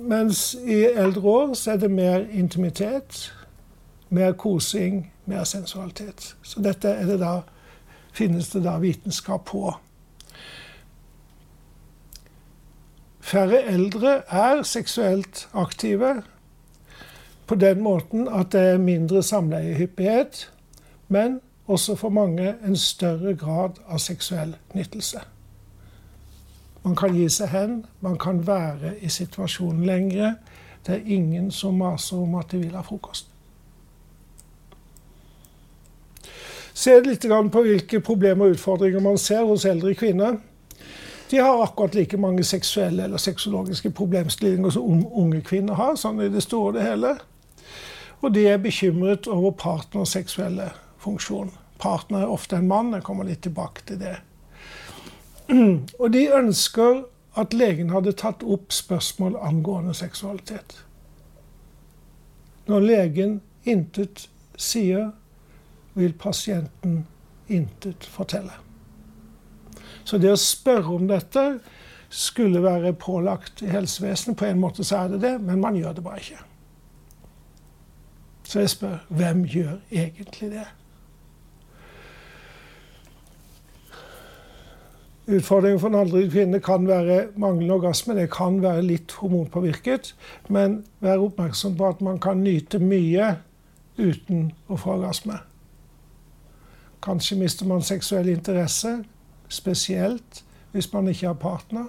Mens 0.00 0.54
i 0.64 0.80
eldre 0.88 1.28
år 1.28 1.54
så 1.54 1.74
er 1.74 1.84
det 1.84 1.92
mer 1.92 2.24
intimitet, 2.32 3.34
mer 4.10 4.32
kosing, 4.32 5.12
mer 5.26 5.44
sensualitet. 5.44 6.36
Så 6.42 6.60
dette 6.60 6.94
det 7.06 7.20
da, 7.22 7.40
finnes 8.12 8.50
det 8.50 8.64
da 8.66 8.78
vitenskap 8.82 9.46
på. 9.50 9.70
Færre 13.20 13.62
eldre 13.70 14.22
er 14.26 14.62
seksuelt 14.66 15.46
aktive 15.54 16.22
på 17.46 17.54
den 17.54 17.82
måten 17.82 18.28
at 18.28 18.52
det 18.52 18.60
er 18.60 18.82
mindre 18.82 19.22
samleiehyppighet, 19.22 20.50
men 21.08 21.40
også 21.66 21.94
for 21.94 22.08
mange 22.08 22.54
en 22.66 22.76
større 22.76 23.34
grad 23.34 23.78
av 23.86 23.98
seksuell 23.98 24.56
nytelse. 24.74 25.22
Man 26.82 26.96
kan 26.96 27.14
gi 27.14 27.28
seg 27.28 27.52
hen, 27.52 27.74
man 28.00 28.18
kan 28.18 28.46
være 28.46 28.96
i 29.04 29.08
situasjonen 29.08 29.84
lengre. 29.86 30.34
Det 30.86 30.94
er 30.94 31.12
ingen 31.18 31.50
som 31.50 31.76
maser 31.78 32.22
om 32.22 32.34
at 32.40 32.50
de 32.52 32.62
vil 32.62 32.74
ha 32.74 32.82
frokost. 32.82 33.28
Se 36.80 36.94
litt 37.04 37.26
på 37.28 37.62
hvilke 37.66 38.00
problemer 38.00 38.48
og 38.48 38.54
utfordringer 38.56 39.02
man 39.04 39.18
ser 39.20 39.44
hos 39.44 39.66
eldre 39.68 39.92
kvinner. 39.94 40.38
De 41.30 41.36
har 41.38 41.62
akkurat 41.62 41.94
like 41.94 42.16
mange 42.16 42.44
seksuelle 42.44 43.04
eller 43.04 43.20
sexologiske 43.20 43.90
problemstillinger 43.90 44.70
som 44.70 45.04
unge 45.12 45.42
kvinner 45.44 45.74
har. 45.74 45.96
sånn 45.96 46.22
i 46.24 46.30
det 46.32 46.42
store 46.42 46.78
det 46.78 46.86
hele. 46.86 47.18
Og 48.22 48.32
de 48.32 48.46
er 48.48 48.56
bekymret 48.58 49.28
over 49.28 49.52
partners 49.52 50.16
seksuelle 50.16 50.70
funksjon. 50.98 51.52
Partner 51.78 52.24
er 52.24 52.32
ofte 52.32 52.56
en 52.56 52.68
mann. 52.68 52.92
Jeg 52.92 53.04
kommer 53.04 53.28
litt 53.28 53.42
tilbake 53.42 53.84
til 53.86 54.00
det. 54.00 54.16
Og 56.00 56.10
de 56.12 56.26
ønsker 56.32 57.04
at 57.36 57.54
legen 57.54 57.90
hadde 57.90 58.16
tatt 58.16 58.42
opp 58.42 58.72
spørsmål 58.72 59.36
angående 59.36 59.94
seksualitet. 59.94 60.80
Når 62.66 62.80
legen 62.80 63.40
intet 63.64 64.28
sier, 64.56 65.12
vil 65.94 66.12
pasienten 66.18 67.06
intet 67.48 68.06
fortelle. 68.06 68.54
Så 70.04 70.18
det 70.18 70.32
å 70.32 70.38
spørre 70.38 70.96
om 70.96 71.08
dette 71.10 71.44
skulle 72.10 72.62
være 72.62 72.92
pålagt 72.98 73.62
i 73.62 73.70
helsevesenet. 73.70 74.38
På 74.38 74.48
en 74.48 74.60
måte 74.60 74.84
så 74.84 75.04
er 75.04 75.14
det 75.14 75.22
det, 75.22 75.34
men 75.40 75.60
man 75.62 75.76
gjør 75.78 75.92
det 75.98 76.04
bare 76.04 76.22
ikke. 76.22 76.42
Så 78.50 78.64
jeg 78.64 78.70
spør 78.72 78.96
hvem 79.14 79.44
gjør 79.46 79.76
egentlig 79.90 80.50
det? 80.56 80.66
Utfordringen 85.30 85.78
for 85.78 85.92
en 85.92 86.00
aldri 86.00 86.24
kvinne 86.26 86.58
kan 86.64 86.88
være 86.88 87.28
manglende 87.38 87.76
orgasme. 87.76 88.16
Det 88.18 88.32
kan 88.34 88.58
være 88.62 88.82
litt 88.82 89.14
hormonpåvirket. 89.20 90.14
Men 90.48 90.80
vær 90.98 91.22
oppmerksom 91.22 91.76
på 91.78 91.92
at 91.92 92.02
man 92.02 92.18
kan 92.18 92.42
nyte 92.42 92.82
mye 92.82 93.36
uten 94.00 94.50
å 94.66 94.80
få 94.80 94.96
orgasme. 94.96 95.38
Kanskje 97.02 97.38
mister 97.38 97.66
man 97.66 97.82
seksuell 97.82 98.28
interesse, 98.28 99.04
spesielt 99.48 100.44
hvis 100.72 100.92
man 100.92 101.08
ikke 101.08 101.26
har 101.26 101.34
partner. 101.34 101.84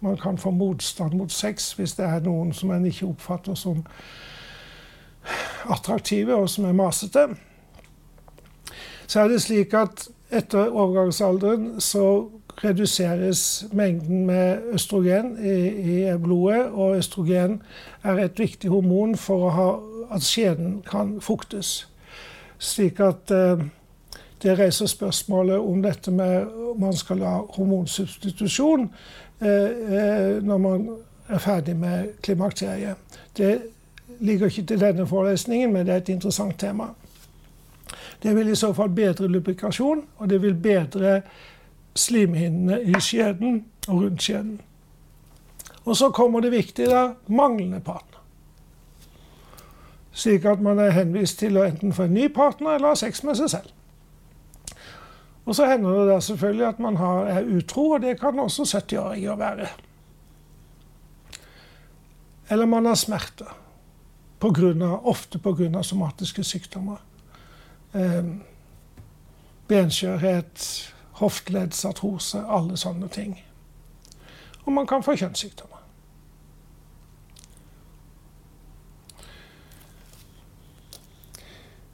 Man 0.00 0.16
kan 0.16 0.38
få 0.38 0.50
motstand 0.50 1.14
mot 1.14 1.32
sex 1.32 1.72
hvis 1.72 1.92
det 1.98 2.06
er 2.06 2.20
noen 2.20 2.52
som 2.52 2.70
en 2.70 2.86
ikke 2.86 3.06
oppfatter 3.06 3.54
som 3.58 3.84
attraktive, 5.68 6.34
og 6.34 6.48
som 6.50 6.64
er 6.64 6.72
masete. 6.72 7.26
Så 9.06 9.20
er 9.20 9.28
det 9.28 9.42
slik 9.42 9.74
at 9.74 10.08
etter 10.30 10.68
overgangsalderen 10.68 11.80
så 11.80 12.28
reduseres 12.64 13.66
mengden 13.72 14.26
med 14.26 14.74
østrogen 14.74 15.36
i, 15.40 15.56
i, 15.68 16.16
blodet. 16.18 16.68
Og 16.70 16.96
østrogen 16.98 17.62
er 18.02 18.18
et 18.24 18.38
viktig 18.38 18.70
hormon 18.70 19.16
for 19.16 19.50
ha, 19.50 19.68
at 20.14 20.22
skjeden 20.22 20.82
kan 20.90 21.20
fuktes. 21.20 21.88
Slik 22.58 23.00
at 23.00 23.30
eh, 23.30 23.64
det 24.42 24.58
reiser 24.58 24.86
spørsmålet 24.86 25.58
om 25.58 25.82
dette 25.82 26.10
med 26.10 26.46
om 26.70 26.80
man 26.80 26.96
skal 26.96 27.22
ha 27.26 27.38
hormonsubstitusjon 27.56 28.88
eh, 29.40 29.48
eh, 29.48 30.44
når 30.44 30.58
man 30.58 30.88
er 31.28 31.38
ferdig 31.38 31.76
med 31.76 32.08
klimakteriet. 32.22 32.96
Det 33.36 33.58
ligger 34.20 34.46
ikke 34.46 34.62
til 34.62 34.80
denne 34.80 35.06
forelesningen, 35.06 35.72
men 35.72 35.86
det 35.86 35.94
er 35.94 35.96
et 35.96 36.08
interessant 36.08 36.58
tema. 36.58 36.88
Det 38.22 38.36
vil 38.36 38.48
i 38.48 38.54
så 38.54 38.72
fall 38.72 38.88
bedre 38.88 39.28
lubrikasjon, 39.28 40.04
og 40.16 40.30
det 40.30 40.42
vil 40.42 40.54
bedre 40.54 41.20
slimhinnene 41.94 42.82
i 42.82 43.00
skjeden 43.00 43.64
og 43.88 44.02
rundt 44.02 44.22
skjeden. 44.22 44.60
Og 45.84 45.96
så 45.96 46.10
kommer 46.10 46.40
det 46.40 46.52
viktige, 46.52 46.88
da 46.88 47.08
manglende 47.26 47.80
partner. 47.80 48.18
Slik 50.12 50.44
at 50.44 50.60
man 50.60 50.78
er 50.78 50.90
henvist 50.90 51.38
til 51.38 51.56
å 51.56 51.64
enten 51.64 51.92
få 51.92 52.08
en 52.08 52.14
ny 52.14 52.28
partner 52.28 52.74
eller 52.74 52.88
ha 52.88 52.98
sex 52.98 53.22
med 53.22 53.38
seg 53.38 53.50
selv. 53.50 53.74
Og 55.48 55.56
så 55.56 55.66
hender 55.66 56.04
det 56.12 56.22
selvfølgelig 56.24 56.66
at 56.66 56.78
man 56.78 56.96
har, 56.96 57.24
er 57.24 57.46
utro, 57.56 57.90
og 57.90 58.02
det 58.02 58.18
kan 58.20 58.38
også 58.38 58.66
70-åringer 58.78 59.36
være. 59.36 59.68
Eller 62.50 62.66
man 62.66 62.84
har 62.84 62.94
smerter. 62.94 63.56
På 64.38 64.52
grunn 64.54 64.82
av, 64.82 65.00
ofte 65.08 65.38
pga. 65.38 65.82
somatiske 65.82 66.44
sykdommer. 66.44 67.00
Eh, 67.94 68.24
benskjørhet, 69.68 70.92
hofteleddsartrose, 71.18 72.44
alle 72.46 72.76
sånne 72.76 73.08
ting. 73.08 73.34
Og 74.64 74.72
man 74.72 74.86
kan 74.86 75.02
få 75.02 75.16
kjønnssykdommer. 75.16 75.77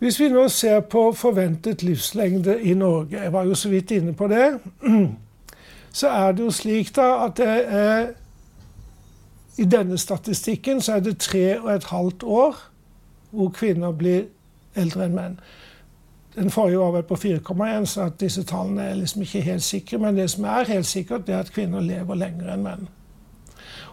Hvis 0.04 0.20
vi 0.20 0.26
nå 0.28 0.48
ser 0.52 0.80
på 0.80 1.12
forventet 1.16 1.82
livslengde 1.82 2.58
i 2.62 2.74
Norge, 2.74 3.22
jeg 3.22 3.32
var 3.32 3.44
jo 3.48 3.54
så 3.54 3.68
vidt 3.68 3.90
inne 3.90 4.12
på 4.12 4.26
det, 4.28 4.58
så 5.98 6.08
er 6.08 6.32
det 6.32 6.42
jo 6.44 6.50
slik 6.50 6.90
da 6.96 7.06
at 7.24 7.36
det 7.36 7.46
er 7.64 8.10
i 9.56 9.64
denne 9.64 9.96
statistikken 9.98 10.82
så 10.84 10.98
er 10.98 11.00
det 11.00 11.14
tre 11.24 11.60
og 11.60 11.70
et 11.72 11.84
halvt 11.84 12.22
år 12.22 12.58
hvor 13.30 13.48
kvinner 13.48 13.96
blir 13.96 14.26
eldre 14.76 15.06
enn 15.06 15.16
menn. 15.16 15.38
Den 16.36 16.52
forrige 16.52 16.82
var 16.82 16.92
vel 16.98 17.06
på 17.08 17.16
4,1, 17.24 17.86
så 17.88 18.04
at 18.10 18.20
disse 18.20 18.44
tallene 18.44 18.84
er 18.84 18.98
liksom 19.00 19.22
ikke 19.24 19.40
helt 19.40 19.64
sikre. 19.64 19.98
Men 19.98 20.20
det 20.20 20.28
som 20.30 20.44
er 20.44 20.68
helt 20.68 20.86
sikkert, 20.86 21.24
det 21.26 21.34
er 21.34 21.46
at 21.46 21.54
kvinner 21.54 21.80
lever 21.80 22.20
lenger 22.26 22.52
enn 22.52 22.66
menn. 22.66 22.84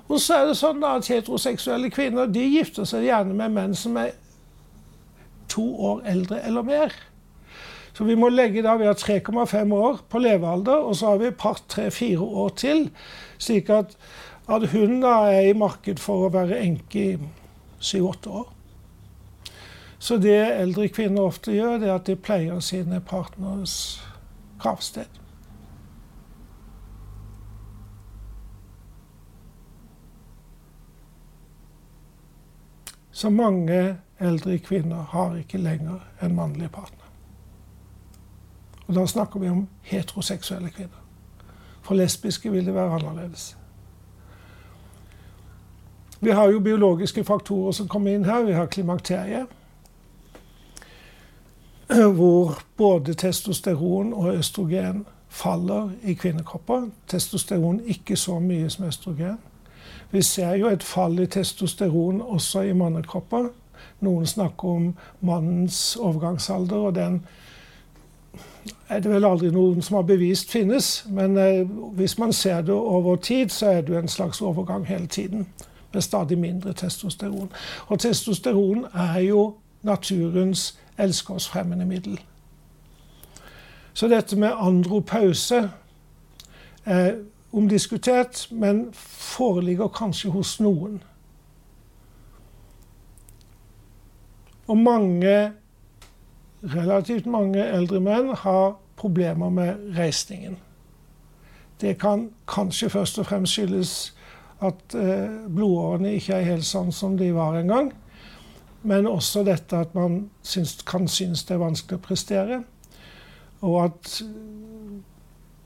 Og 0.09 0.19
så 0.19 0.41
er 0.41 0.51
det 0.51 0.59
sånn 0.59 0.83
da 0.83 0.97
at 0.99 1.07
heteroseksuelle 1.07 1.89
kvinner 1.89 2.27
de 2.27 2.43
gifter 2.57 2.83
seg 2.83 3.07
gjerne 3.07 3.37
med 3.37 3.55
menn 3.55 3.79
som 3.79 3.95
er 3.95 4.11
to 5.51 5.65
år 5.91 6.03
eldre 6.07 6.39
eller 6.47 6.65
mer. 6.67 6.95
Så 7.93 8.07
vi 8.07 8.15
må 8.15 8.29
legge 8.31 8.63
da, 8.63 8.77
Vi 8.79 8.87
har 8.87 8.95
3,5 8.95 9.73
år 9.75 9.99
på 10.09 10.19
levealder, 10.23 10.87
og 10.87 10.95
så 10.95 11.11
har 11.11 11.17
vi 11.19 11.27
et 11.27 11.37
par, 11.37 11.59
tre-fire 11.67 12.21
år 12.21 12.49
til. 12.55 12.89
Slik 13.37 13.69
at, 13.69 13.97
at 14.47 14.69
hun 14.71 15.01
da 15.03 15.15
er 15.29 15.51
i 15.51 15.57
marked 15.57 15.99
for 15.99 16.25
å 16.25 16.33
være 16.33 16.61
enke 16.63 17.03
i 17.03 17.17
syv-åtte 17.79 18.29
år. 18.29 18.47
Så 20.01 20.17
det 20.17 20.39
eldre 20.55 20.87
kvinner 20.89 21.27
ofte 21.29 21.53
gjør, 21.53 21.77
det 21.77 21.89
er 21.89 21.97
at 21.99 22.07
de 22.07 22.15
pleier 22.17 22.61
sine 22.63 23.01
partners 23.05 24.01
gravsted. 24.61 25.19
Så 33.11 33.29
mange 33.29 33.99
eldre 34.21 34.57
kvinner 34.57 35.03
har 35.09 35.35
ikke 35.35 35.57
lenger 35.57 35.99
en 36.21 36.35
mannlig 36.35 36.71
partner. 36.71 37.07
Og 38.87 38.95
da 38.95 39.05
snakker 39.05 39.39
vi 39.39 39.49
om 39.49 39.67
heteroseksuelle 39.81 40.69
kvinner. 40.69 40.99
For 41.81 41.95
lesbiske 41.95 42.51
vil 42.51 42.65
det 42.65 42.75
være 42.75 42.95
annerledes. 42.99 43.57
Vi 46.21 46.29
har 46.29 46.51
jo 46.51 46.59
biologiske 46.59 47.23
faktorer 47.23 47.71
som 47.71 47.87
kommer 47.87 48.13
inn 48.13 48.25
her. 48.25 48.43
Vi 48.43 48.53
har 48.53 48.65
klimakteriet. 48.65 49.47
hvor 52.15 52.61
både 52.77 53.13
testosteron 53.13 54.13
og 54.13 54.35
østrogen 54.35 55.05
faller 55.29 55.89
i 56.03 56.13
kvinnekropper. 56.13 56.87
Testosteron 57.07 57.81
ikke 57.85 58.15
så 58.15 58.39
mye 58.39 58.69
som 58.69 58.85
østrogen. 58.85 59.37
Vi 60.11 60.21
ser 60.21 60.55
jo 60.55 60.67
et 60.67 60.83
fall 60.83 61.19
i 61.19 61.25
testosteron 61.25 62.21
også 62.21 62.61
i 62.61 62.73
mannekropper. 62.73 63.49
Noen 63.99 64.25
snakker 64.25 64.67
om 64.67 64.93
mannens 65.21 65.95
overgangsalder, 65.95 66.75
og 66.75 66.95
den 66.95 67.21
er 68.89 68.99
det 68.99 69.11
vel 69.11 69.25
aldri 69.25 69.49
noen 69.51 69.81
som 69.81 69.95
har 69.95 70.07
bevist 70.07 70.51
finnes. 70.51 71.05
Men 71.09 71.37
eh, 71.37 71.67
hvis 71.97 72.17
man 72.17 72.33
ser 72.33 72.61
det 72.61 72.73
over 72.73 73.15
tid, 73.15 73.49
så 73.49 73.65
er 73.65 73.81
det 73.81 73.93
jo 73.93 73.99
en 73.99 74.07
slags 74.07 74.41
overgang 74.41 74.87
hele 74.87 75.07
tiden. 75.07 75.47
Med 75.93 76.01
stadig 76.01 76.37
mindre 76.37 76.73
testosteron. 76.73 77.51
Og 77.87 77.99
testosteron 77.99 78.85
er 78.93 79.19
jo 79.19 79.53
naturens 79.83 80.79
elskovsfremmende 80.97 81.85
middel. 81.85 82.19
Så 83.93 84.07
dette 84.07 84.35
med 84.35 84.51
andropause 84.55 85.69
er 86.85 87.15
omdiskutert, 87.53 88.47
men 88.51 88.89
foreligger 88.93 89.87
kanskje 89.87 90.29
hos 90.29 90.59
noen. 90.59 91.01
Og 94.71 94.77
mange, 94.79 95.51
relativt 96.63 97.25
mange 97.27 97.59
eldre 97.59 97.99
menn 97.99 98.29
har 98.39 98.77
problemer 98.95 99.51
med 99.51 99.97
reisningen. 99.97 100.55
Det 101.81 101.97
kan 101.99 102.29
kanskje 102.47 102.91
først 102.93 103.19
og 103.19 103.27
fremst 103.27 103.57
skyldes 103.57 103.93
at 104.61 104.95
eh, 104.95 105.47
blodårene 105.49 106.13
ikke 106.15 106.37
er 106.37 106.47
helt 106.53 106.67
sånn 106.67 106.93
som 106.93 107.17
de 107.19 107.31
var 107.35 107.57
en 107.59 107.73
gang. 107.73 107.89
Men 108.87 109.09
også 109.09 109.43
dette 109.45 109.77
at 109.77 109.95
man 109.97 110.29
syns, 110.45 110.77
kan 110.87 111.09
synes 111.09 111.43
det 111.49 111.57
er 111.57 111.65
vanskelig 111.65 111.99
å 111.99 112.05
prestere. 112.05 112.61
Og 113.65 113.77
at 113.83 114.13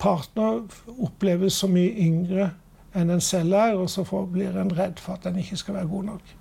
partner 0.02 0.64
oppleves 0.96 1.60
så 1.62 1.70
mye 1.72 1.94
yngre 2.08 2.50
enn 2.96 3.12
en 3.12 3.24
selv 3.24 3.54
er, 3.60 3.76
og 3.76 3.92
så 3.92 4.04
blir 4.32 4.56
en 4.58 4.74
redd 4.76 5.00
for 5.04 5.20
at 5.20 5.28
en 5.30 5.40
ikke 5.40 5.60
skal 5.60 5.78
være 5.78 5.92
god 5.92 6.10
nok. 6.14 6.36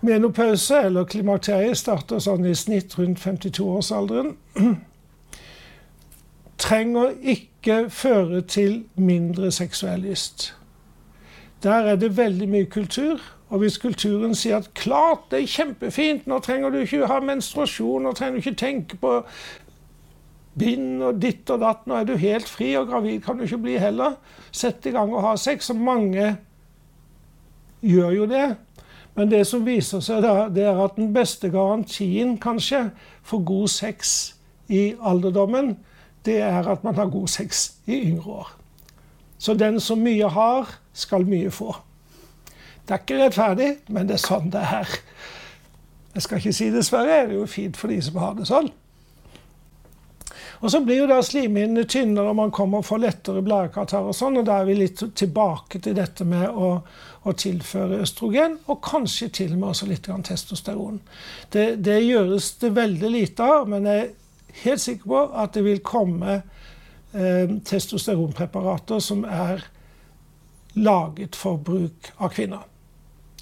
Menopause, 0.00 0.82
eller 0.86 1.04
klimakteriet, 1.04 1.78
starter 1.78 2.20
sånn 2.22 2.46
i 2.46 2.54
snitt 2.54 2.94
rundt 2.98 3.18
52-årsalderen. 3.18 4.36
Trenger 6.64 7.16
ikke 7.22 7.80
føre 7.90 8.42
til 8.46 8.84
mindre 8.94 9.50
seksuell. 9.54 10.06
Der 11.62 11.90
er 11.92 11.96
det 11.96 12.16
veldig 12.16 12.48
mye 12.48 12.70
kultur. 12.70 13.18
Og 13.48 13.62
hvis 13.62 13.78
kulturen 13.80 14.34
sier 14.36 14.60
at 14.60 14.74
klart, 14.76 15.30
det 15.30 15.40
er 15.40 15.48
kjempefint, 15.48 16.26
nå 16.28 16.38
trenger 16.44 16.70
du 16.70 16.82
ikke 16.82 17.08
ha 17.08 17.16
menstruasjon, 17.24 18.04
nå 18.04 18.12
trenger 18.12 18.36
du 18.36 18.42
ikke 18.44 18.60
tenke 18.60 18.98
på 19.00 19.14
bind 20.58 21.02
og 21.06 21.20
ditt 21.22 21.48
og 21.54 21.62
datt, 21.62 21.86
nå 21.88 21.96
er 21.96 22.08
du 22.08 22.16
helt 22.20 22.48
fri, 22.50 22.74
og 22.76 22.90
gravid 22.90 23.22
kan 23.24 23.38
du 23.38 23.46
ikke 23.46 23.62
bli 23.64 23.78
heller. 23.80 24.18
Sett 24.52 24.86
i 24.86 24.92
gang 24.92 25.14
og 25.14 25.24
ha 25.24 25.34
sex. 25.40 25.70
Og 25.72 25.80
mange 25.80 26.34
gjør 27.80 28.16
jo 28.18 28.28
det. 28.28 28.46
Men 29.18 29.32
det 29.32 29.40
som 29.50 29.64
viser 29.66 29.98
seg 30.04 30.22
da, 30.22 30.46
det 30.46 30.62
er 30.70 30.78
at 30.78 30.94
den 30.94 31.10
beste 31.10 31.50
garantien, 31.50 32.36
kanskje, 32.38 32.84
for 33.26 33.42
god 33.42 33.66
sex 33.74 34.12
i 34.70 34.92
alderdommen, 35.02 35.72
det 36.22 36.36
er 36.46 36.68
at 36.70 36.84
man 36.86 36.94
har 36.94 37.10
god 37.10 37.26
sex 37.32 37.64
i 37.90 37.98
yngre 38.12 38.38
år. 38.44 38.52
Så 39.38 39.56
den 39.58 39.80
som 39.82 39.98
mye 40.06 40.28
har, 40.30 40.70
skal 40.94 41.26
mye 41.26 41.50
få. 41.50 41.74
Det 42.86 42.94
er 42.94 43.02
ikke 43.02 43.18
rettferdig, 43.24 43.72
men 43.90 44.06
det 44.06 44.20
er 44.20 44.22
sånn 44.22 44.52
det 44.54 44.62
er. 44.62 44.94
Jeg 46.14 46.24
skal 46.24 46.38
ikke 46.38 46.54
si 46.54 46.70
dessverre, 46.74 47.24
det 47.26 47.34
er 47.34 47.40
jo 47.40 47.50
fint 47.50 47.76
for 47.76 47.90
de 47.90 47.98
som 48.02 48.22
har 48.22 48.38
det 48.38 48.46
sånn. 48.48 48.70
Og 50.60 50.70
Så 50.70 50.80
blir 50.84 51.02
jo 51.02 51.06
da 51.06 51.20
slimhinnene 51.22 51.84
tynnere, 51.86 52.32
og 52.32 52.36
man 52.36 52.50
kommer 52.50 52.82
og 52.82 52.88
får 52.88 53.02
lettere 53.02 53.42
blærekatarr 53.46 54.10
og 54.10 54.16
sånn. 54.16 54.40
og 54.40 54.46
Da 54.46 54.58
er 54.58 54.66
vi 54.66 54.74
litt 54.74 55.02
tilbake 55.14 55.78
til 55.78 55.94
dette 55.94 56.26
med 56.26 56.48
å, 56.50 56.70
å 57.22 57.34
tilføre 57.38 58.00
østrogen, 58.02 58.58
og 58.66 58.80
kanskje 58.82 59.28
til 59.40 59.52
og 59.54 59.58
med 59.58 59.68
også 59.70 59.90
litt 59.90 60.08
testosteron. 60.26 61.00
Det, 61.52 61.76
det, 61.84 62.00
gjøres 62.02 62.52
det 62.58 62.74
veldig 62.74 63.10
lite 63.10 63.42
av, 63.46 63.68
men 63.70 63.86
jeg 63.86 64.06
er 64.06 64.62
helt 64.64 64.82
sikker 64.82 65.12
på 65.14 65.24
at 65.44 65.54
det 65.54 65.64
vil 65.66 65.82
komme 65.86 66.40
eh, 67.14 67.54
testosteronpreparater 67.70 68.98
som 69.04 69.22
er 69.24 69.62
laget 70.78 71.38
for 71.38 71.58
bruk 71.62 72.10
av 72.18 72.34
kvinner. 72.34 72.66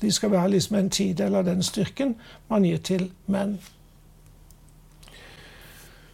De 0.01 0.13
skal 0.13 0.31
være 0.31 0.53
liksom 0.53 0.77
en 0.77 0.93
tidel 0.93 1.39
av 1.39 1.47
den 1.49 1.63
styrken 1.65 2.15
man 2.51 2.65
gir 2.69 2.83
til 2.85 3.09
menn. 3.33 3.57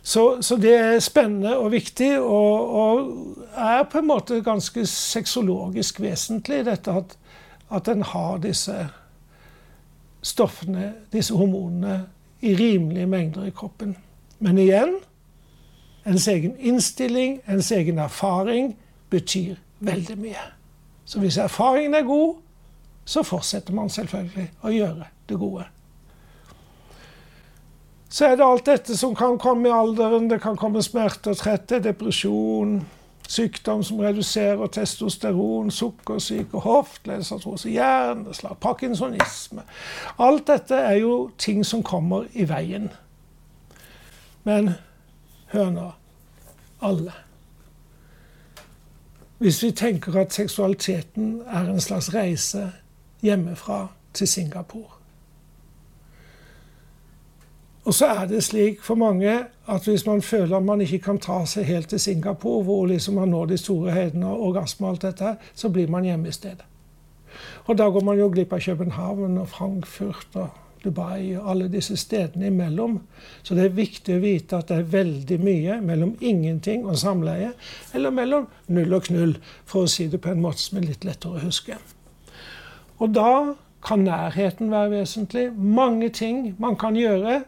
Så, 0.02 0.42
så 0.42 0.56
det 0.58 0.72
er 0.74 0.98
spennende 0.98 1.54
og 1.58 1.70
viktig, 1.72 2.20
og, 2.20 2.74
og, 2.74 3.12
er 3.54 3.84
på 3.86 4.00
en 4.00 4.08
måte 4.08 4.40
ganske 4.42 4.86
sexologisk 4.86 6.00
vesentlig, 6.02 6.64
dette 6.66 6.90
at, 6.90 7.14
at 7.70 7.88
en 7.88 8.02
har 8.02 8.40
disse 8.42 8.74
stoffene, 10.22 10.92
disse 11.12 11.34
hormonene, 11.34 12.02
i 12.42 12.56
rimelige 12.58 13.06
mengder 13.06 13.46
i 13.46 13.54
kroppen. 13.54 13.94
Men 14.42 14.58
igjen 14.58 14.96
ens 16.06 16.26
egen 16.28 16.56
innstilling, 16.58 17.38
ens 17.46 17.70
egen 17.72 17.98
erfaring, 18.02 18.72
betyr 19.10 19.54
veldig 19.78 20.18
mye. 20.18 20.46
Så 21.04 21.20
hvis 21.22 21.38
erfaringen 21.38 21.94
er 21.94 22.02
god, 22.02 22.34
så 23.04 23.22
fortsetter 23.22 23.74
man 23.74 23.90
selvfølgelig 23.90 24.48
å 24.62 24.72
gjøre 24.74 25.06
det 25.28 25.38
gode. 25.38 25.68
Så 28.12 28.26
er 28.26 28.36
det 28.36 28.44
alt 28.44 28.66
dette 28.68 28.96
som 28.96 29.14
kan 29.16 29.38
komme 29.40 29.70
i 29.70 29.72
alderen. 29.72 30.28
Det 30.30 30.42
kan 30.42 30.56
komme 30.60 30.82
smerte 30.84 31.32
og 31.32 31.38
trette, 31.40 31.78
depresjon, 31.80 32.82
sykdom 33.28 33.80
som 33.82 34.02
reduserer 34.04 34.68
testosteron, 34.68 35.70
sukkersyke, 35.72 36.60
hofteleddsartrose, 36.60 37.70
hjerneslag, 37.72 38.58
parkinsonisme. 38.60 39.64
Alt 40.20 40.46
dette 40.52 40.76
er 40.76 41.00
jo 41.00 41.30
ting 41.38 41.64
som 41.64 41.82
kommer 41.82 42.28
i 42.36 42.44
veien. 42.48 42.90
Men 44.44 44.74
hør 45.54 45.70
nå, 45.72 45.90
alle. 46.84 47.16
Hvis 49.40 49.62
vi 49.62 49.72
tenker 49.72 50.20
at 50.20 50.34
seksualiteten 50.36 51.38
er 51.48 51.70
en 51.70 51.80
slags 51.80 52.12
reise 52.14 52.68
hjemmefra 53.22 53.86
til 54.14 54.28
Singapore. 54.28 55.01
Og 57.84 57.94
så 57.94 58.06
er 58.06 58.26
det 58.30 58.44
slik 58.46 58.82
for 58.82 58.94
mange 58.94 59.32
at 59.66 59.86
hvis 59.88 60.06
man 60.06 60.22
føler 60.22 60.56
at 60.56 60.64
man 60.64 60.80
ikke 60.80 61.00
kan 61.02 61.18
ta 61.18 61.40
seg 61.50 61.66
helt 61.66 61.88
til 61.90 62.00
Singapore, 62.00 62.62
hvor 62.62 62.86
liksom 62.86 63.14
man 63.18 63.32
når 63.34 63.46
de 63.50 63.58
store 63.58 63.92
høydene 63.92 64.26
og 64.26 64.42
orgasme 64.48 64.86
og 64.86 64.92
alt 64.92 65.02
dette, 65.02 65.36
så 65.54 65.68
blir 65.68 65.90
man 65.90 66.04
hjemme 66.06 66.28
i 66.28 66.32
stedet. 66.32 66.62
Og 67.66 67.78
da 67.78 67.88
går 67.90 68.04
man 68.04 68.18
jo 68.18 68.28
glipp 68.30 68.52
av 68.52 68.60
København 68.60 69.38
og 69.38 69.48
Frankfurt 69.48 70.36
og 70.36 70.48
Dubai 70.84 71.36
og 71.38 71.50
alle 71.50 71.68
disse 71.72 71.96
stedene 71.96 72.46
imellom. 72.50 73.00
Så 73.42 73.54
det 73.54 73.64
er 73.64 73.76
viktig 73.76 74.16
å 74.16 74.22
vite 74.22 74.58
at 74.58 74.70
det 74.70 74.78
er 74.78 74.92
veldig 74.94 75.38
mye 75.42 75.80
mellom 75.82 76.14
ingenting 76.20 76.86
og 76.86 76.98
samleie, 76.98 77.52
eller 77.94 78.14
mellom 78.14 78.48
null 78.68 78.94
og 78.98 79.08
knull, 79.08 79.36
for 79.66 79.86
å 79.86 79.90
si 79.90 80.08
det 80.10 80.22
på 80.22 80.30
en 80.32 80.42
måte 80.42 80.62
som 80.62 80.78
er 80.78 80.90
litt 80.90 81.06
lettere 81.06 81.38
å 81.38 81.44
huske. 81.46 81.78
Og 83.02 83.14
da 83.14 83.54
kan 83.82 84.04
nærheten 84.06 84.70
være 84.70 85.00
vesentlig. 85.00 85.48
Mange 85.56 86.12
ting 86.14 86.52
man 86.62 86.76
kan 86.78 86.98
gjøre 86.98 87.42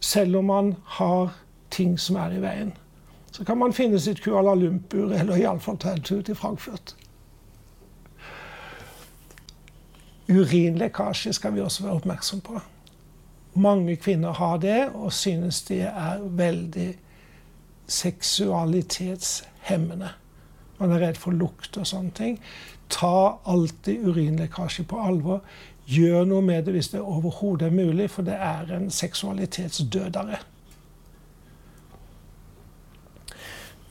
selv 0.00 0.36
om 0.36 0.44
man 0.44 0.76
har 0.84 1.30
ting 1.70 2.00
som 2.00 2.16
er 2.16 2.30
i 2.36 2.42
veien. 2.42 2.72
Så 3.32 3.44
kan 3.44 3.58
man 3.58 3.72
finne 3.72 4.00
sitt 4.00 4.22
Kuala 4.24 4.54
Lumpur, 4.54 5.12
eller 5.12 5.36
iallfall 5.36 5.78
ta 5.78 5.90
en 5.92 6.02
tur 6.02 6.22
til 6.22 6.34
Frankfurt. 6.34 6.96
Urinlekkasje 10.28 11.32
skal 11.32 11.54
vi 11.54 11.60
også 11.60 11.82
være 11.84 11.94
oppmerksom 12.00 12.40
på. 12.40 12.60
Mange 13.54 13.96
kvinner 13.96 14.32
har 14.32 14.56
det 14.58 14.88
og 14.94 15.12
synes 15.12 15.62
det 15.68 15.82
er 15.82 16.18
veldig 16.20 16.98
seksualitetshemmende. 17.86 20.08
Man 20.78 20.92
er 20.92 20.98
redd 21.00 21.16
for 21.20 21.30
lukt 21.32 21.76
og 21.80 21.86
sånne 21.86 22.10
ting. 22.16 22.40
Ta 22.92 23.38
alltid 23.46 24.08
urinlekkasje 24.08 24.84
på 24.88 25.00
alvor. 25.00 25.40
Gjør 25.86 26.24
noe 26.26 26.42
med 26.42 26.66
det 26.66 26.74
hvis 26.74 26.90
det 26.94 27.00
overhodet 27.00 27.68
er 27.68 27.74
mulig, 27.74 28.10
for 28.10 28.26
det 28.26 28.34
er 28.34 28.72
en 28.74 28.90
seksualitetsdødere. 28.90 30.40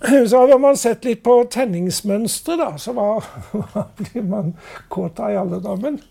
Så 0.29 0.37
har 0.37 0.59
man 0.59 0.77
sett 0.77 1.05
litt 1.05 1.23
på 1.23 1.37
tenningsmønstre, 1.51 2.57
da. 2.59 2.69
Så 2.81 2.93
hva 2.95 3.85
blir 3.97 4.25
man 4.27 4.53
kåt 4.91 5.19
av 5.23 5.31
i 5.31 5.37
alderdommen? 5.39 6.01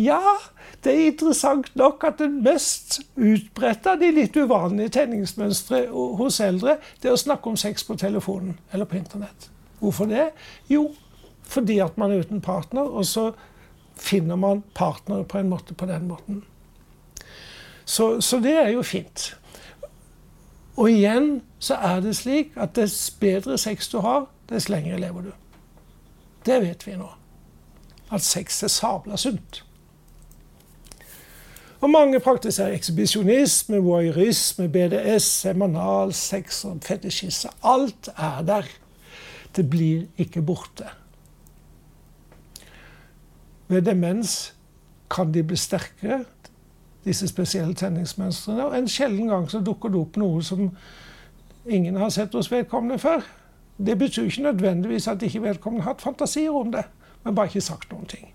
Ja, 0.00 0.38
det 0.84 0.94
er 0.94 1.10
interessant 1.10 1.68
nok 1.78 2.04
at 2.08 2.20
det 2.22 2.30
mest 2.32 3.00
utbredte 3.14 3.92
av 3.92 4.00
de 4.00 4.12
litt 4.14 4.36
uvanlige 4.36 4.94
tenningsmønstre 4.98 5.86
hos 5.92 6.40
eldre, 6.44 6.78
det 7.02 7.10
er 7.10 7.16
å 7.16 7.20
snakke 7.20 7.52
om 7.52 7.58
sex 7.60 7.84
på 7.86 7.98
telefonen 8.00 8.56
eller 8.72 8.88
på 8.88 8.98
internett. 9.00 9.50
Hvorfor 9.82 10.08
det? 10.10 10.30
Jo, 10.72 10.88
fordi 11.46 11.78
at 11.84 11.98
man 12.00 12.14
er 12.14 12.24
uten 12.24 12.40
partner, 12.40 12.88
og 12.88 13.06
så 13.06 13.30
finner 13.96 14.36
man 14.36 14.62
partnere 14.74 15.24
på 15.24 15.38
en 15.38 15.48
måte 15.50 15.74
på 15.74 15.86
den 15.86 16.08
måten. 16.08 16.44
Så, 17.84 18.20
så 18.20 18.40
det 18.42 18.54
er 18.58 18.70
jo 18.74 18.82
fint. 18.82 19.36
Og 20.76 20.90
igjen 20.90 21.40
så 21.58 21.78
er 21.80 22.02
det 22.04 22.16
slik 22.18 22.56
at 22.60 22.74
dess 22.76 23.10
bedre 23.20 23.56
sex 23.58 23.88
du 23.88 24.00
har, 24.04 24.26
dess 24.50 24.68
lenger 24.68 24.98
lever 25.00 25.30
du. 25.30 25.32
Det 26.46 26.60
vet 26.62 26.86
vi 26.86 26.96
nå. 26.98 27.08
At 28.12 28.22
sex 28.22 28.62
er 28.62 28.70
sabla 28.70 29.16
sunt. 29.18 29.62
Og 31.80 31.90
mange 31.90 32.20
praktiserer 32.20 32.74
ekshibisjonisme, 32.76 33.78
voyeurisme, 33.84 34.68
BDS, 34.72 35.44
emanal, 35.50 36.12
sex 36.16 36.64
og 36.64 36.80
fetisjisse. 36.84 37.50
Alt 37.62 38.08
er 38.16 38.42
der. 38.46 38.70
Det 39.56 39.64
blir 39.70 40.06
ikke 40.18 40.42
borte. 40.42 40.88
Ved 43.68 43.82
demens 43.82 44.54
kan 45.10 45.32
de 45.34 45.42
bli 45.42 45.56
sterkere, 45.56 46.24
disse 47.04 47.28
spesielle 47.28 47.74
tenningsmønstrene. 47.74 48.66
Og 48.66 48.78
en 48.78 48.88
sjelden 48.88 49.28
gang 49.28 49.50
så 49.50 49.60
dukker 49.60 49.92
det 49.92 50.00
opp 50.00 50.16
noe 50.20 50.42
som 50.42 50.70
ingen 51.66 51.96
har 51.96 52.10
sett 52.14 52.34
hos 52.34 52.50
vedkommende 52.52 52.98
før. 52.98 53.26
Det 53.76 53.98
betyr 53.98 54.30
ikke 54.30 54.42
nødvendigvis 54.42 55.08
at 55.08 55.22
ikke 55.22 55.42
vedkommende 55.42 55.84
har 55.84 55.94
hatt 55.94 56.02
fantasier 56.02 56.54
om 56.54 56.72
det, 56.72 56.84
men 57.24 57.34
bare 57.34 57.46
ikke 57.46 57.60
sagt 57.60 57.92
noen 57.92 58.06
ting. 58.06 58.30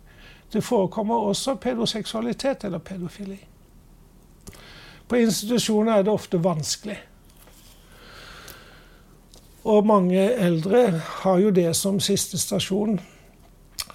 Det 0.54 0.63
forekommer 0.63 1.15
også 1.15 1.56
pedoseksualitet 1.56 2.63
eller 2.63 2.78
pedofili. 2.78 3.39
På 5.08 5.15
institusjoner 5.15 5.94
er 5.94 6.04
det 6.04 6.12
ofte 6.12 6.44
vanskelig. 6.44 6.98
Og 9.63 9.86
mange 9.88 10.20
eldre 10.20 10.89
har 10.98 11.39
jo 11.39 11.50
det 11.50 11.76
som 11.76 12.00
siste 12.00 12.38
stasjon 12.38 13.00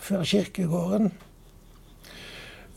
før 0.00 0.24
kirkegården. 0.24 1.12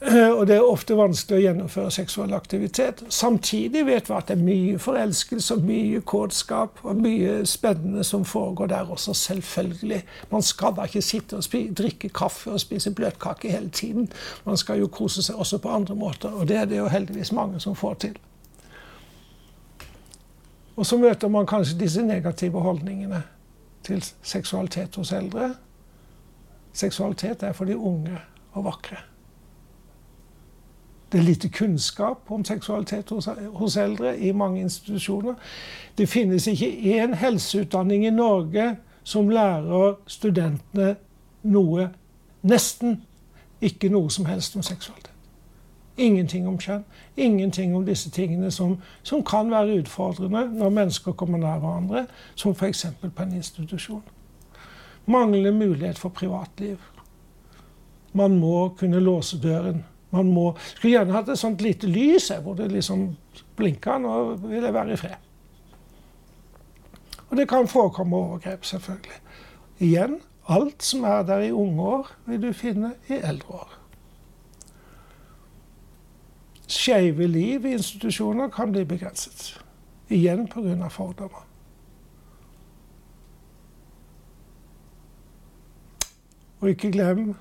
Eh, 0.01 0.29
og 0.29 0.47
det 0.47 0.55
er 0.55 0.63
ofte 0.63 0.95
vanskelig 0.95 1.35
å 1.35 1.43
gjennomføre 1.43 1.91
seksuell 1.91 2.31
aktivitet. 2.33 3.01
Samtidig 3.11 3.81
vet 3.87 4.07
vi 4.07 4.15
at 4.15 4.29
det 4.29 4.37
er 4.37 4.45
mye 4.45 4.77
forelskelse 4.79 5.57
og 5.57 5.65
mye 5.67 5.99
kåtskap 6.07 6.79
og 6.87 7.01
mye 7.03 7.41
spennende 7.49 8.05
som 8.07 8.23
foregår 8.23 8.71
der 8.71 8.93
også, 8.95 9.13
selvfølgelig. 9.13 9.99
Man 10.31 10.45
skal 10.45 10.77
da 10.77 10.87
ikke 10.87 11.03
sitte 11.03 11.41
og 11.41 11.75
drikke 11.75 12.13
kaffe 12.15 12.53
og 12.55 12.63
spise 12.63 12.95
bløtkake 12.95 13.51
hele 13.51 13.69
tiden. 13.69 14.07
Man 14.45 14.57
skal 14.57 14.79
jo 14.79 14.87
kose 14.87 15.25
seg 15.25 15.35
også 15.35 15.59
på 15.59 15.75
andre 15.75 15.99
måter, 15.99 16.31
og 16.31 16.47
det 16.47 16.61
er 16.61 16.71
det 16.71 16.79
jo 16.79 16.87
heldigvis 16.87 17.33
mange 17.35 17.59
som 17.59 17.75
får 17.75 17.99
til. 18.05 18.15
Og 20.79 20.85
så 20.85 20.95
møter 20.97 21.27
man 21.27 21.47
kanskje 21.47 21.75
disse 21.79 22.01
negative 22.01 22.61
holdningene 22.63 23.23
til 23.83 23.99
seksualitet 24.23 24.95
hos 24.95 25.11
eldre. 25.11 25.51
Seksualitet 26.71 27.43
er 27.43 27.51
for 27.51 27.67
de 27.67 27.75
unge 27.75 28.15
og 28.55 28.63
vakre. 28.63 29.08
Det 31.11 31.19
er 31.19 31.23
lite 31.23 31.49
kunnskap 31.49 32.31
om 32.31 32.45
seksualitet 32.45 33.09
hos, 33.09 33.29
hos, 33.53 33.77
eldre 33.77 34.19
i 34.19 34.31
mange 34.31 34.61
institusjoner. 34.61 35.33
Det 35.97 36.09
finnes 36.09 36.47
ikke 36.47 36.69
én 37.03 37.15
helseutdanning 37.15 38.05
i 38.05 38.09
Norge 38.09 38.75
som 39.03 39.29
lærer 39.29 39.95
studentene 40.07 40.95
noe 41.43 41.89
Nesten 42.41 43.01
ikke 43.61 43.89
noe 43.91 44.09
som 44.09 44.25
helst 44.25 44.55
om 44.55 44.63
seksualitet. 44.63 45.11
Ingenting 45.99 46.47
om 46.47 46.55
kjønn. 46.59 46.85
Ingenting 47.17 47.75
om 47.75 47.83
disse 47.85 48.09
tingene 48.15 48.51
som, 48.51 48.77
som 49.03 49.23
kan 49.27 49.51
være 49.51 49.81
utfordrende 49.81 50.45
når 50.53 50.69
mennesker 50.71 51.11
kommer 51.19 51.41
nær 51.41 51.59
hverandre, 51.59 52.05
som 52.35 52.55
f.eks. 52.55 52.85
på 53.01 53.23
en 53.23 53.35
institusjon. 53.35 54.03
Manglende 55.05 55.51
mulighet 55.51 55.99
for 55.99 56.09
privatliv. 56.09 56.77
Man 58.13 58.39
må 58.39 58.69
kunne 58.79 59.03
låse 59.03 59.41
døren 59.43 59.83
man 60.11 60.31
må, 60.33 60.51
skulle 60.75 60.95
gjerne 60.97 61.13
hatt 61.13 61.29
et 61.29 61.39
sånt 61.39 61.61
lite 61.61 61.87
lys 61.87 62.31
her, 62.33 62.41
hvor 62.41 62.55
det 62.57 62.71
liksom 62.71 63.11
blinka. 63.57 63.97
Nå 64.01 64.13
vil 64.47 64.63
jeg 64.63 64.73
være 64.73 64.93
i 64.93 64.97
fred. 64.97 65.27
Og 67.29 67.37
det 67.37 67.45
kan 67.49 67.67
forekomme 67.69 68.17
overgrep, 68.17 68.65
selvfølgelig. 68.65 69.19
Igjen, 69.79 70.17
alt 70.49 70.83
som 70.83 71.03
er 71.03 71.21
der 71.23 71.45
i 71.45 71.51
unge 71.51 71.83
år, 71.83 72.07
vil 72.25 72.41
du 72.41 72.53
finne 72.53 72.93
i 73.07 73.19
eldre 73.21 73.61
år. 73.61 73.75
Skeive 76.69 77.27
liv 77.27 77.65
i 77.65 77.71
institusjoner 77.77 78.49
kan 78.49 78.71
bli 78.71 78.83
begrenset. 78.85 79.61
Igjen 80.09 80.47
pga. 80.47 80.87
fordommer. 80.87 81.45
Og 86.59 86.69
ikke 86.69 86.91
glem 86.91 87.35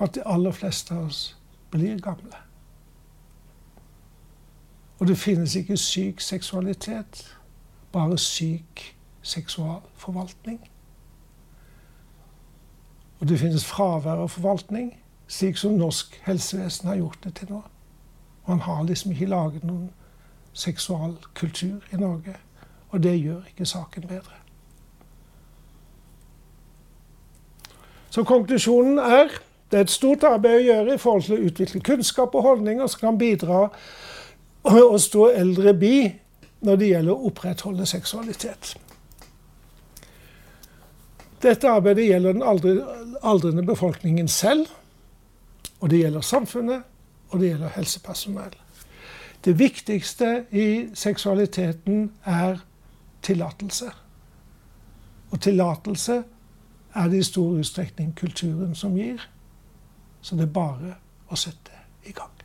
at 0.00 0.14
de 0.14 0.22
aller 0.26 0.52
fleste 0.52 0.94
av 0.94 1.06
oss 1.06 1.36
blir 1.70 2.00
gamle. 2.00 2.36
Og 4.98 5.06
det 5.06 5.18
finnes 5.18 5.54
ikke 5.54 5.76
syk 5.76 6.20
seksualitet, 6.20 7.38
bare 7.92 8.18
syk 8.18 8.96
seksualforvaltning. 9.22 10.60
Og 13.20 13.28
det 13.28 13.40
finnes 13.40 13.64
fravær 13.64 14.22
av 14.24 14.28
forvaltning, 14.28 14.92
slik 15.28 15.56
som 15.56 15.76
norsk 15.76 16.20
helsevesen 16.24 16.88
har 16.88 16.96
gjort 17.00 17.24
det 17.24 17.34
til 17.34 17.50
nå. 17.50 17.62
Man 18.48 18.60
har 18.60 18.82
liksom 18.82 19.12
ikke 19.12 19.26
laget 19.26 19.64
noen 19.64 19.90
seksualkultur 20.52 21.80
i 21.92 21.96
Norge. 21.96 22.36
Og 22.88 23.02
det 23.02 23.16
gjør 23.20 23.48
ikke 23.50 23.66
saken 23.66 24.06
bedre. 24.08 24.36
Så 28.10 28.24
konklusjonen 28.24 28.98
er 28.98 29.28
det 29.70 29.78
er 29.78 29.86
et 29.86 29.90
stort 29.90 30.24
arbeid 30.24 30.60
å 30.60 30.64
gjøre 30.66 30.94
i 30.94 31.00
forhold 31.02 31.26
til 31.26 31.36
å 31.36 31.48
utvikle 31.50 31.82
kunnskap 31.84 32.34
og 32.38 32.44
holdninger 32.46 32.86
som 32.86 33.02
kan 33.02 33.18
bidra 33.18 33.64
å 34.66 34.98
stå 34.98 35.30
eldre 35.34 35.74
bi 35.78 35.96
når 36.66 36.78
det 36.80 36.90
gjelder 36.90 37.14
å 37.14 37.30
opprettholde 37.30 37.86
seksualitet. 37.86 38.74
Dette 41.42 41.70
arbeidet 41.70 42.06
gjelder 42.08 42.32
den 42.32 43.16
aldrende 43.22 43.66
befolkningen 43.66 44.28
selv, 44.28 44.70
og 45.80 45.90
det 45.90 46.00
gjelder 46.00 46.24
samfunnet, 46.24 46.86
og 47.30 47.40
det 47.40 47.50
gjelder 47.52 47.74
helsepersonell. 47.76 48.54
Det 49.44 49.58
viktigste 49.58 50.46
i 50.50 50.88
seksualiteten 50.94 52.10
er 52.24 52.58
tillatelse. 53.22 53.90
Og 55.30 55.40
tillatelse 55.40 56.22
er 56.94 57.08
det 57.12 57.20
i 57.20 57.28
stor 57.28 57.58
utstrekning 57.60 58.14
kulturen 58.16 58.74
som 58.74 58.96
gir. 58.96 59.20
Så 60.26 60.34
det 60.34 60.48
er 60.48 60.54
bare 60.56 60.96
å 61.30 61.36
sette 61.38 61.84
i 62.10 62.12
gang. 62.14 62.35